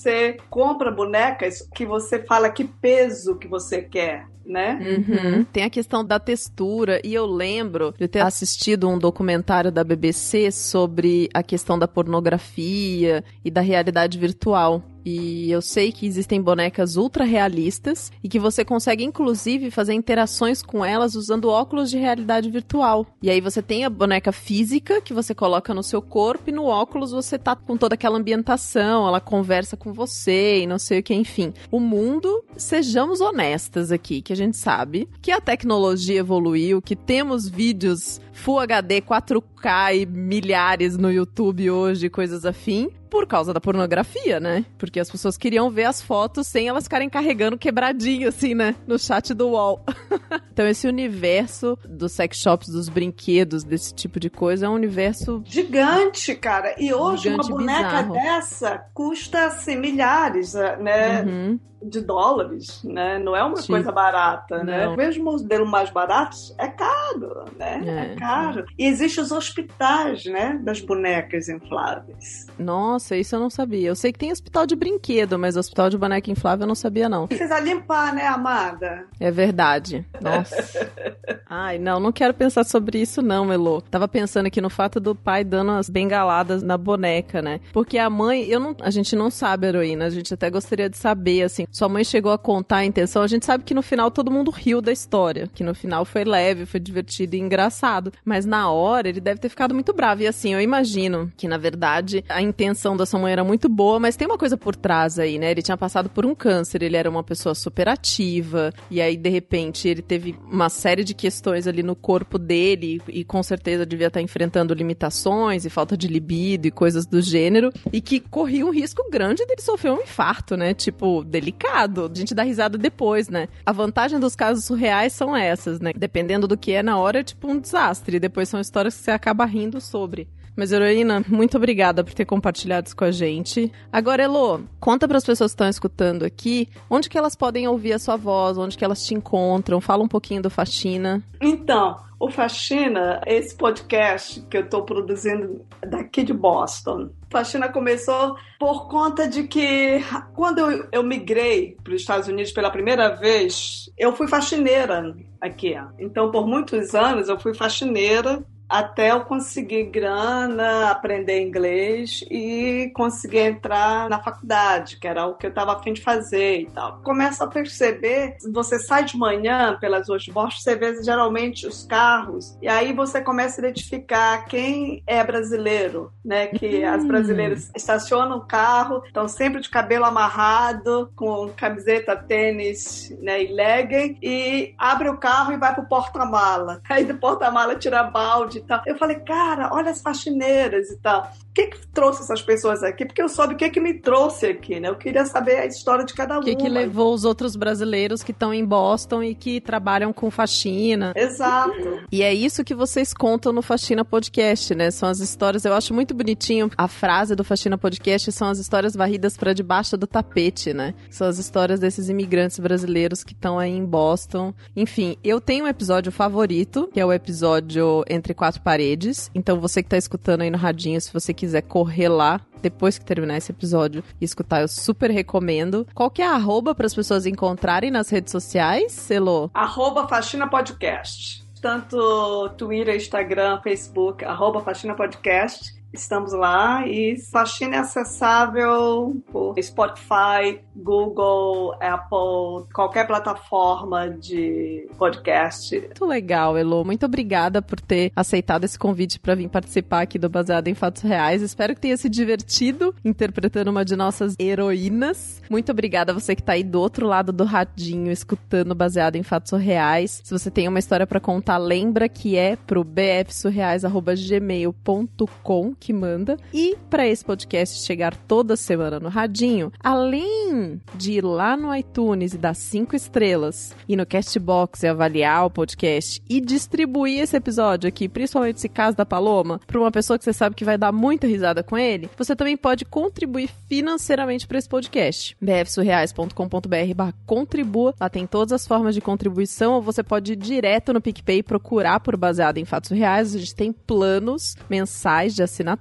compra 0.49 0.91
bonecas 0.91 1.67
que 1.73 1.85
você 1.85 2.19
fala 2.19 2.49
que 2.49 2.63
peso 2.63 3.37
que 3.37 3.47
você 3.47 3.81
quer. 3.81 4.25
Né? 4.45 4.77
Uhum. 4.81 5.45
Tem 5.45 5.63
a 5.63 5.69
questão 5.69 6.03
da 6.03 6.19
textura, 6.19 6.99
e 7.01 7.13
eu 7.13 7.25
lembro 7.25 7.93
de 7.97 8.09
ter 8.09 8.19
assistido 8.19 8.89
um 8.89 8.99
documentário 8.99 9.71
da 9.71 9.85
BBC 9.85 10.51
sobre 10.51 11.29
a 11.33 11.41
questão 11.41 11.79
da 11.79 11.87
pornografia 11.87 13.23
e 13.45 13.49
da 13.49 13.61
realidade 13.61 14.19
virtual. 14.19 14.83
E 15.05 15.51
eu 15.51 15.61
sei 15.61 15.91
que 15.91 16.05
existem 16.05 16.41
bonecas 16.41 16.95
ultra 16.95 17.23
realistas 17.23 18.11
e 18.23 18.29
que 18.29 18.39
você 18.39 18.63
consegue, 18.63 19.03
inclusive, 19.03 19.71
fazer 19.71 19.93
interações 19.93 20.61
com 20.61 20.83
elas 20.83 21.15
usando 21.15 21.49
óculos 21.49 21.89
de 21.89 21.97
realidade 21.97 22.49
virtual. 22.49 23.05
E 23.21 23.29
aí 23.29 23.41
você 23.41 23.61
tem 23.61 23.85
a 23.85 23.89
boneca 23.89 24.31
física 24.31 25.01
que 25.01 25.13
você 25.13 25.35
coloca 25.35 25.73
no 25.73 25.83
seu 25.83 26.01
corpo 26.01 26.49
e 26.49 26.53
no 26.53 26.65
óculos 26.65 27.11
você 27.11 27.37
tá 27.37 27.55
com 27.55 27.77
toda 27.77 27.95
aquela 27.95 28.17
ambientação, 28.17 29.07
ela 29.07 29.19
conversa 29.19 29.75
com 29.75 29.93
você 29.93 30.61
e 30.61 30.67
não 30.67 30.79
sei 30.79 30.99
o 30.99 31.03
que, 31.03 31.13
enfim. 31.13 31.53
O 31.71 31.79
mundo, 31.79 32.43
sejamos 32.55 33.21
honestas 33.21 33.91
aqui, 33.91 34.21
que 34.21 34.33
a 34.33 34.35
gente 34.35 34.57
sabe 34.57 35.09
que 35.21 35.31
a 35.31 35.41
tecnologia 35.41 36.19
evoluiu, 36.19 36.81
que 36.81 36.95
temos 36.95 37.47
vídeos 37.47 38.19
Full 38.33 38.59
HD 38.59 39.01
4K 39.01 40.01
e 40.01 40.05
milhares 40.05 40.97
no 40.97 41.11
YouTube 41.11 41.69
hoje, 41.69 42.09
coisas 42.09 42.45
afim, 42.45 42.89
por 43.09 43.27
causa 43.27 43.53
da 43.53 43.61
pornografia, 43.61 44.39
né? 44.39 44.65
Porque 44.75 44.99
as 44.99 45.09
pessoas 45.09 45.37
queriam 45.37 45.69
ver 45.69 45.83
as 45.83 46.01
fotos 46.01 46.47
sem 46.47 46.67
elas 46.67 46.85
ficarem 46.85 47.07
carregando 47.07 47.59
quebradinho, 47.59 48.27
assim, 48.27 48.55
né? 48.55 48.75
No 48.87 48.97
chat 48.97 49.35
do 49.35 49.49
UOL. 49.49 49.85
então, 50.51 50.67
esse 50.67 50.87
universo 50.87 51.77
dos 51.87 52.11
sex 52.11 52.37
shops, 52.37 52.69
dos 52.69 52.89
brinquedos, 52.89 53.63
desse 53.63 53.93
tipo 53.93 54.19
de 54.19 54.31
coisa, 54.31 54.65
é 54.65 54.69
um 54.69 54.73
universo 54.73 55.43
Gigante, 55.45 56.33
cara. 56.33 56.75
E 56.79 56.91
hoje 56.91 57.29
Gigante, 57.29 57.51
uma 57.51 57.59
boneca 57.59 58.01
bizarro. 58.01 58.13
dessa 58.13 58.85
custa 58.95 59.45
assim, 59.45 59.75
milhares, 59.75 60.55
né? 60.55 61.21
Uhum. 61.21 61.59
De 61.83 62.01
dólares, 62.01 62.81
né? 62.83 63.19
Não 63.19 63.35
é 63.35 63.43
uma 63.43 63.57
Sim. 63.57 63.73
coisa 63.73 63.91
barata, 63.91 64.63
né? 64.63 64.85
Não. 64.85 64.95
Mesmo 64.95 65.29
o 65.29 65.33
modelo 65.33 65.65
mais 65.65 65.89
barato 65.89 66.35
é 66.57 66.67
caro, 66.67 67.45
né? 67.57 67.81
É, 67.85 68.13
É. 68.13 68.15
caro. 68.15 68.65
E 68.77 68.85
existem 68.85 69.23
os 69.23 69.31
hospitais, 69.31 70.25
né? 70.25 70.59
Das 70.63 70.79
bonecas 70.81 71.49
infláveis. 71.49 72.47
Nossa, 72.57 73.15
isso 73.15 73.35
eu 73.35 73.39
não 73.39 73.49
sabia. 73.49 73.89
Eu 73.89 73.95
sei 73.95 74.11
que 74.11 74.19
tem 74.19 74.31
hospital 74.31 74.65
de 74.65 74.75
brinquedo, 74.75 75.37
mas 75.37 75.55
hospital 75.57 75.89
de 75.89 75.97
boneca 75.97 76.29
inflável 76.31 76.63
eu 76.63 76.67
não 76.67 76.75
sabia, 76.75 77.07
não. 77.09 77.27
Precisa 77.27 77.59
limpar, 77.59 78.13
né, 78.13 78.25
amada? 78.27 79.05
É 79.19 79.31
verdade. 79.31 80.05
Nossa. 80.21 80.91
Ai, 81.49 81.77
não, 81.77 81.99
não 81.99 82.11
quero 82.11 82.33
pensar 82.33 82.63
sobre 82.63 82.99
isso 83.01 83.21
não, 83.21 83.51
Elo. 83.51 83.81
Tava 83.81 84.07
pensando 84.07 84.47
aqui 84.47 84.59
no 84.61 84.69
fato 84.69 84.99
do 84.99 85.13
pai 85.15 85.43
dando 85.43 85.71
as 85.71 85.89
bengaladas 85.89 86.63
na 86.63 86.77
boneca, 86.77 87.41
né? 87.41 87.59
Porque 87.71 87.97
a 87.97 88.09
mãe, 88.09 88.43
eu 88.45 88.59
não, 88.59 88.75
a 88.81 88.89
gente 88.89 89.15
não 89.15 89.29
sabe, 89.29 89.67
heroína, 89.67 90.05
a 90.05 90.09
gente 90.09 90.33
até 90.33 90.49
gostaria 90.49 90.89
de 90.89 90.97
saber, 90.97 91.43
assim, 91.43 91.65
sua 91.73 91.89
mãe 91.89 92.03
chegou 92.03 92.31
a 92.31 92.37
contar 92.37 92.77
a 92.77 92.85
intenção, 92.85 93.23
a 93.23 93.27
gente 93.27 93.47
sabe 93.47 93.63
que 93.63 93.73
no 93.73 93.81
final 93.81 94.11
todo 94.11 94.29
mundo 94.29 94.51
riu 94.51 94.79
da 94.79 94.91
história, 94.91 95.49
que 95.55 95.63
no 95.63 95.73
final 95.73 96.05
foi 96.05 96.23
leve, 96.23 96.67
foi 96.67 96.79
divertido 96.79 97.35
e 97.35 97.39
engraçado, 97.39 98.13
mas 98.23 98.45
na 98.45 98.69
hora 98.69 99.09
ele 99.09 99.19
deve 99.19 99.39
ter 99.39 99.49
ficado 99.49 99.73
muito 99.73 99.91
bravo. 99.91 100.21
E 100.21 100.27
assim, 100.27 100.53
eu 100.53 100.61
imagino 100.61 101.31
que 101.35 101.47
na 101.47 101.57
verdade 101.57 102.23
a 102.29 102.43
intenção 102.43 102.95
da 102.95 103.07
sua 103.07 103.19
mãe 103.19 103.33
era 103.33 103.43
muito 103.43 103.67
boa, 103.67 103.99
mas 103.99 104.15
tem 104.15 104.27
uma 104.27 104.37
coisa 104.37 104.55
por 104.55 104.75
trás 104.75 105.17
aí, 105.17 105.39
né? 105.39 105.49
Ele 105.49 105.63
tinha 105.63 105.75
passado 105.75 106.09
por 106.11 106.27
um 106.27 106.35
câncer, 106.35 106.83
ele 106.83 106.95
era 106.95 107.09
uma 107.09 107.23
pessoa 107.23 107.55
super 107.55 107.89
ativa, 107.89 108.71
e 108.91 109.01
aí 109.01 109.17
de 109.17 109.29
repente 109.29 109.87
ele 109.87 110.03
teve 110.03 110.35
uma 110.51 110.69
série 110.69 111.03
de 111.03 111.15
questões 111.15 111.65
ali 111.65 111.81
no 111.81 111.95
corpo 111.95 112.37
dele, 112.37 113.01
e 113.07 113.23
com 113.23 113.41
certeza 113.41 113.83
devia 113.83 114.07
estar 114.07 114.21
enfrentando 114.21 114.75
limitações 114.75 115.65
e 115.65 115.71
falta 115.71 115.97
de 115.97 116.07
libido 116.07 116.67
e 116.67 116.71
coisas 116.71 117.07
do 117.07 117.19
gênero, 117.19 117.71
e 117.91 117.99
que 117.99 118.19
corria 118.19 118.63
um 118.63 118.71
risco 118.71 119.03
grande 119.09 119.43
dele 119.47 119.61
sofrer 119.61 119.91
um 119.91 120.01
infarto, 120.01 120.55
né? 120.55 120.75
Tipo, 120.75 121.23
delicado. 121.23 121.62
A 121.71 121.87
gente 122.13 122.33
dá 122.35 122.43
risada 122.43 122.77
depois, 122.77 123.29
né? 123.29 123.47
A 123.65 123.71
vantagem 123.71 124.19
dos 124.19 124.35
casos 124.35 124.65
surreais 124.65 125.13
são 125.13 125.35
essas, 125.35 125.79
né? 125.79 125.91
Dependendo 125.95 126.47
do 126.47 126.57
que 126.57 126.71
é 126.71 126.83
na 126.83 126.97
hora, 126.97 127.19
é 127.19 127.23
tipo 127.23 127.47
um 127.47 127.59
desastre. 127.59 128.19
Depois 128.19 128.49
são 128.49 128.59
histórias 128.59 128.95
que 128.95 129.03
você 129.03 129.11
acaba 129.11 129.45
rindo 129.45 129.79
sobre. 129.79 130.27
Mas, 130.55 130.71
Heroína, 130.71 131.23
muito 131.27 131.57
obrigada 131.57 132.03
por 132.03 132.13
ter 132.13 132.25
compartilhado 132.25 132.87
isso 132.87 132.95
com 132.95 133.05
a 133.05 133.11
gente. 133.11 133.71
Agora, 133.91 134.23
Elo, 134.23 134.61
conta 134.79 135.07
para 135.07 135.17
as 135.17 135.25
pessoas 135.25 135.51
que 135.51 135.55
estão 135.55 135.67
escutando 135.67 136.23
aqui 136.23 136.69
onde 136.89 137.09
que 137.09 137.17
elas 137.17 137.35
podem 137.35 137.67
ouvir 137.67 137.93
a 137.93 137.99
sua 137.99 138.15
voz, 138.15 138.57
onde 138.57 138.77
que 138.77 138.85
elas 138.85 139.05
te 139.05 139.13
encontram. 139.13 139.81
Fala 139.81 140.03
um 140.03 140.07
pouquinho 140.07 140.41
do 140.41 140.49
Faxina. 140.49 141.23
Então, 141.41 141.97
o 142.19 142.29
Faxina, 142.29 143.19
esse 143.25 143.53
podcast 143.53 144.41
que 144.49 144.55
eu 144.55 144.61
estou 144.61 144.83
produzindo 144.83 145.65
daqui 145.85 146.23
de 146.23 146.33
Boston. 146.33 147.09
Faxina 147.29 147.67
começou 147.67 148.37
por 148.57 148.87
conta 148.87 149.27
de 149.27 149.43
que 149.43 149.99
quando 150.33 150.59
eu, 150.59 150.87
eu 150.89 151.03
migrei 151.03 151.75
para 151.83 151.93
os 151.93 151.99
Estados 151.99 152.29
Unidos 152.29 152.53
pela 152.53 152.71
primeira 152.71 153.09
vez, 153.09 153.91
eu 153.97 154.15
fui 154.15 154.27
faxineira 154.27 155.13
aqui. 155.41 155.75
Então, 155.99 156.31
por 156.31 156.47
muitos 156.47 156.95
anos, 156.95 157.27
eu 157.27 157.37
fui 157.37 157.53
faxineira 157.53 158.41
até 158.73 159.11
eu 159.11 159.21
conseguir 159.21 159.83
grana, 159.83 160.89
aprender 160.89 161.39
inglês 161.39 162.25
e 162.31 162.91
conseguir 162.95 163.37
entrar 163.37 164.09
na 164.09 164.19
faculdade, 164.19 164.97
que 164.97 165.07
era 165.07 165.27
o 165.27 165.35
que 165.35 165.45
eu 165.45 165.51
estava 165.51 165.73
afim 165.73 165.93
de 165.93 166.01
fazer 166.01 166.61
e 166.61 166.65
tal. 166.65 166.97
Começa 167.03 167.43
a 167.43 167.47
perceber, 167.47 168.35
você 168.51 168.79
sai 168.79 169.05
de 169.05 169.15
manhã 169.15 169.77
pelas 169.79 170.09
ruas 170.09 170.23
de 170.23 170.31
Boston, 170.31 170.59
você 170.59 170.75
vê 170.75 171.03
geralmente 171.03 171.67
os 171.67 171.85
carros, 171.85 172.57
e 172.63 172.67
aí 172.67 172.93
você 172.93 173.21
começa 173.21 173.61
a 173.61 173.63
identificar 173.63 174.45
quem 174.45 175.03
é 175.05 175.23
brasileiro, 175.23 176.11
né? 176.25 176.47
Que 176.47 176.83
Hum. 176.83 176.93
as 176.93 177.05
brasileiras 177.05 177.71
estacionam 177.75 178.37
o 178.37 178.41
carro, 178.45 179.03
estão 179.05 179.27
sempre 179.27 179.61
de 179.61 179.69
cabelo 179.69 180.05
amarrado, 180.05 181.11
com 181.15 181.47
camiseta, 181.55 182.15
tênis 182.15 183.15
né, 183.21 183.43
e 183.43 183.53
legging, 183.53 184.17
e 184.19 184.73
abre 184.79 185.09
o 185.09 185.17
carro 185.17 185.53
e 185.53 185.57
vai 185.57 185.75
pro 185.75 185.85
porta-mala. 185.85 186.81
Aí 186.89 187.05
do 187.05 187.15
porta-mala 187.15 187.75
tira 187.75 188.01
balde 188.03 188.62
tal. 188.63 188.81
Eu 188.85 188.97
falei, 188.97 189.19
cara, 189.19 189.73
olha 189.73 189.91
as 189.91 190.01
faxineiras 190.01 190.89
e 190.89 190.97
tal. 190.97 191.31
O 191.53 191.55
que 191.55 191.67
que 191.67 191.87
trouxe 191.93 192.23
essas 192.23 192.41
pessoas 192.41 192.81
aqui? 192.81 193.05
Porque 193.05 193.21
eu 193.21 193.29
soube 193.29 193.53
o 193.53 193.57
que 193.57 193.69
que 193.69 193.79
me 193.79 193.93
trouxe 193.93 194.47
aqui, 194.47 194.79
né? 194.79 194.89
Eu 194.89 194.95
queria 194.95 195.23
saber 195.23 195.57
a 195.57 195.67
história 195.67 196.03
de 196.03 196.11
cada 196.11 196.33
O 196.33 196.37
uma. 196.37 196.43
que, 196.45 196.55
que 196.55 196.67
levou 196.67 197.13
os 197.13 197.25
outros 197.25 197.55
brasileiros 197.55 198.23
que 198.23 198.31
estão 198.31 198.51
em 198.51 198.65
Boston 198.65 199.21
e 199.21 199.35
que 199.35 199.61
trabalham 199.61 200.11
com 200.11 200.31
faxina? 200.31 201.13
Exato. 201.15 202.01
E 202.11 202.23
é 202.23 202.33
isso 202.33 202.63
que 202.63 202.73
vocês 202.73 203.13
contam 203.13 203.53
no 203.53 203.61
Faxina 203.61 204.03
Podcast, 204.03 204.73
né? 204.73 204.89
São 204.89 205.07
as 205.07 205.19
histórias. 205.19 205.63
Eu 205.63 205.75
acho 205.75 205.93
muito 205.93 206.15
bonitinho 206.15 206.71
a 206.75 206.87
frase 206.87 207.35
do 207.35 207.43
Faxina 207.43 207.77
Podcast: 207.77 208.31
são 208.31 208.49
as 208.49 208.57
histórias 208.57 208.95
varridas 208.95 209.37
para 209.37 209.53
debaixo 209.53 209.95
do 209.95 210.07
tapete, 210.07 210.73
né? 210.73 210.95
São 211.11 211.27
as 211.27 211.37
histórias 211.37 211.79
desses 211.79 212.09
imigrantes 212.09 212.57
brasileiros 212.57 213.23
que 213.23 213.33
estão 213.33 213.59
aí 213.59 213.69
em 213.77 213.85
Boston. 213.85 214.55
Enfim, 214.75 215.17
eu 215.23 215.39
tenho 215.39 215.65
um 215.65 215.67
episódio 215.67 216.11
favorito, 216.11 216.89
que 216.91 216.99
é 216.99 217.05
o 217.05 217.13
episódio 217.13 218.03
Entre 218.09 218.33
Quatro 218.33 218.59
Paredes. 218.63 219.29
Então, 219.35 219.59
você 219.59 219.83
que 219.83 219.89
tá 219.89 219.97
escutando 219.97 220.41
aí 220.41 220.49
no 220.49 220.57
radinho, 220.57 220.99
se 220.99 221.13
você 221.13 221.31
quiser 221.31 221.42
correr 221.61 222.09
lá, 222.09 222.41
depois 222.61 222.97
que 222.97 223.05
terminar 223.05 223.37
esse 223.37 223.51
episódio 223.51 224.03
e 224.19 224.25
escutar, 224.25 224.61
eu 224.61 224.67
super 224.67 225.11
recomendo. 225.11 225.85
Qual 225.93 226.09
que 226.09 226.21
é 226.21 226.25
a 226.25 226.33
arroba 226.33 226.73
para 226.73 226.85
as 226.85 226.95
pessoas 226.95 227.25
encontrarem 227.25 227.91
nas 227.91 228.09
redes 228.09 228.31
sociais, 228.31 228.91
Celo? 228.93 229.51
Arroba 229.53 230.07
Faxina 230.07 230.49
Podcast. 230.49 231.43
Tanto 231.61 232.49
Twitter, 232.57 232.95
Instagram, 232.95 233.61
Facebook, 233.61 234.23
arroba 234.25 234.61
Faxina 234.61 234.95
Podcast. 234.95 235.73
Estamos 235.93 236.33
lá 236.33 236.87
e 236.87 237.15
Faxina 237.31 237.75
é 237.75 237.79
acessável 237.79 239.15
por 239.31 239.53
Spotify, 239.61 240.59
Google, 240.75 241.75
Apple, 241.79 242.67
qualquer 242.73 243.05
plataforma 243.05 244.09
de 244.09 244.87
podcast. 244.97 245.79
Muito 245.79 246.05
legal, 246.05 246.57
Elo. 246.57 246.83
Muito 246.83 247.05
obrigada 247.05 247.61
por 247.61 247.79
ter 247.79 248.11
aceitado 248.15 248.63
esse 248.63 248.79
convite 248.79 249.19
para 249.19 249.35
vir 249.35 249.47
participar 249.49 250.01
aqui 250.01 250.17
do 250.17 250.29
Baseado 250.29 250.67
em 250.67 250.73
Fatos 250.73 251.03
Reais. 251.03 251.43
Espero 251.43 251.75
que 251.75 251.81
tenha 251.81 251.95
se 251.95 252.09
divertido 252.09 252.95
interpretando 253.05 253.69
uma 253.69 253.85
de 253.85 253.95
nossas 253.95 254.35
heroínas. 254.39 255.43
Muito 255.47 255.71
obrigada 255.71 256.11
a 256.11 256.15
você 256.15 256.35
que 256.35 256.41
tá 256.41 256.53
aí 256.53 256.63
do 256.63 256.81
outro 256.81 257.05
lado 257.05 257.31
do 257.31 257.43
radinho, 257.43 258.11
escutando 258.11 258.73
Baseado 258.73 259.15
em 259.15 259.23
Fatos 259.23 259.51
Reais. 259.51 260.21
Se 260.23 260.31
você 260.31 260.49
tem 260.49 260.67
uma 260.67 260.79
história 260.79 261.05
para 261.05 261.19
contar, 261.19 261.57
lembra 261.57 262.09
que 262.09 262.35
é 262.35 262.55
pro 262.55 262.83
bfsurreais@gmail.com 262.83 265.82
que 265.83 265.91
manda. 265.91 266.37
E 266.53 266.77
para 266.89 267.05
esse 267.05 267.25
podcast 267.25 267.85
chegar 267.85 268.15
toda 268.15 268.55
semana 268.55 269.01
no 269.01 269.09
radinho, 269.09 269.71
além 269.81 270.81
de 270.95 271.13
ir 271.13 271.25
lá 271.25 271.57
no 271.57 271.75
iTunes 271.75 272.33
e 272.33 272.37
dar 272.37 272.53
cinco 272.53 272.95
estrelas 272.95 273.75
e 273.87 273.97
no 273.97 274.05
Castbox 274.05 274.83
e 274.83 274.87
avaliar 274.87 275.45
o 275.45 275.49
podcast 275.49 276.21
e 276.29 276.39
distribuir 276.39 277.19
esse 277.19 277.35
episódio 277.35 277.87
aqui, 277.87 278.07
principalmente 278.07 278.57
esse 278.57 278.69
caso 278.69 278.95
da 278.95 279.05
Paloma, 279.05 279.59
para 279.67 279.79
uma 279.79 279.91
pessoa 279.91 280.17
que 280.17 280.23
você 280.23 280.31
sabe 280.31 280.55
que 280.55 280.63
vai 280.63 280.77
dar 280.77 280.93
muita 280.93 281.27
risada 281.27 281.61
com 281.61 281.77
ele, 281.77 282.09
você 282.17 282.33
também 282.33 282.55
pode 282.55 282.85
contribuir 282.85 283.49
financeiramente 283.67 284.47
para 284.47 284.57
esse 284.57 284.69
podcast. 284.69 285.35
bfsurreais.com.br 285.41 286.93
barra 286.95 287.13
contribua, 287.25 287.93
lá 287.99 288.09
tem 288.09 288.25
todas 288.25 288.53
as 288.53 288.65
formas 288.65 288.95
de 288.95 289.01
contribuição, 289.01 289.73
ou 289.73 289.81
você 289.81 290.01
pode 290.01 290.33
ir 290.33 290.37
direto 290.37 290.93
no 290.93 291.01
PicPay 291.01 291.39
e 291.39 291.43
procurar 291.43 291.99
por 291.99 292.15
baseado 292.15 292.57
em 292.57 292.65
fatos 292.65 292.91
reais. 292.91 293.35
A 293.35 293.39
gente 293.39 293.55
tem 293.55 293.73
planos 293.73 294.55
mensais 294.69 295.35
de 295.35 295.43
assinatura. 295.43 295.72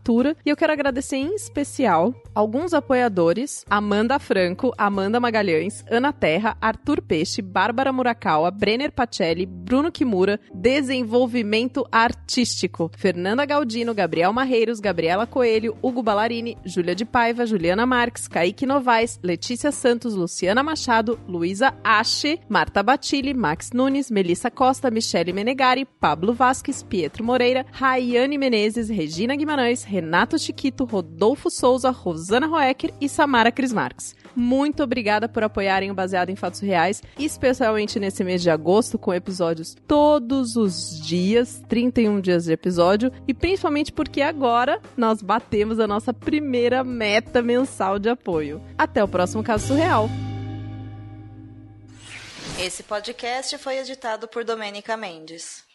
E 0.44 0.50
eu 0.50 0.56
quero 0.56 0.72
agradecer 0.72 1.16
em 1.16 1.34
especial 1.34 2.14
alguns 2.34 2.74
apoiadores: 2.74 3.64
Amanda 3.68 4.18
Franco, 4.18 4.72
Amanda 4.76 5.20
Magalhães, 5.20 5.84
Ana 5.90 6.12
Terra, 6.12 6.56
Arthur 6.60 7.02
Peixe, 7.02 7.42
Bárbara 7.42 7.92
Murakawa, 7.92 8.50
Brenner 8.50 8.92
Pacelli, 8.92 9.46
Bruno 9.46 9.90
Kimura, 9.92 10.40
Desenvolvimento 10.54 11.86
Artístico, 11.90 12.90
Fernanda 12.96 13.44
Galdino, 13.44 13.94
Gabriel 13.94 14.32
Marreiros, 14.32 14.80
Gabriela 14.80 15.26
Coelho, 15.26 15.76
Hugo 15.82 16.02
Ballarini, 16.02 16.56
Júlia 16.64 16.94
de 16.94 17.04
Paiva, 17.04 17.46
Juliana 17.46 17.86
Marques, 17.86 18.28
Kaique 18.28 18.66
Novaes, 18.66 19.18
Letícia 19.22 19.72
Santos, 19.72 20.14
Luciana 20.14 20.62
Machado, 20.62 21.18
Luísa 21.28 21.74
Ache, 21.84 22.40
Marta 22.48 22.82
Batilli, 22.82 23.34
Max 23.34 23.70
Nunes, 23.72 24.10
Melissa 24.10 24.50
Costa, 24.50 24.90
Michele 24.90 25.32
Menegari, 25.32 25.84
Pablo 25.84 26.32
Vasques, 26.32 26.82
Pietro 26.82 27.24
Moreira, 27.24 27.66
Rayane 27.72 28.38
Menezes, 28.38 28.88
Regina 28.88 29.36
Guimarães, 29.36 29.81
Renato 29.84 30.38
Chiquito, 30.38 30.84
Rodolfo 30.84 31.50
Souza, 31.50 31.90
Rosana 31.90 32.46
Roecker 32.46 32.92
e 33.00 33.08
Samara 33.08 33.52
Cris 33.52 33.72
Marques. 33.72 34.14
Muito 34.34 34.82
obrigada 34.82 35.28
por 35.28 35.42
apoiarem 35.42 35.90
o 35.90 35.94
Baseado 35.94 36.30
em 36.30 36.36
Fatos 36.36 36.60
Reais, 36.60 37.02
especialmente 37.18 38.00
nesse 38.00 38.24
mês 38.24 38.42
de 38.42 38.50
agosto, 38.50 38.98
com 38.98 39.12
episódios 39.12 39.76
todos 39.86 40.56
os 40.56 41.00
dias, 41.00 41.62
31 41.68 42.20
dias 42.20 42.44
de 42.44 42.52
episódio, 42.52 43.12
e 43.28 43.34
principalmente 43.34 43.92
porque 43.92 44.22
agora 44.22 44.80
nós 44.96 45.20
batemos 45.20 45.78
a 45.78 45.86
nossa 45.86 46.14
primeira 46.14 46.82
meta 46.82 47.42
mensal 47.42 47.98
de 47.98 48.08
apoio. 48.08 48.62
Até 48.76 49.02
o 49.04 49.08
próximo 49.08 49.42
caso 49.42 49.68
surreal. 49.68 50.08
Esse 52.58 52.82
podcast 52.82 53.58
foi 53.58 53.78
editado 53.78 54.28
por 54.28 54.44
Domênica 54.44 54.96
Mendes. 54.96 55.71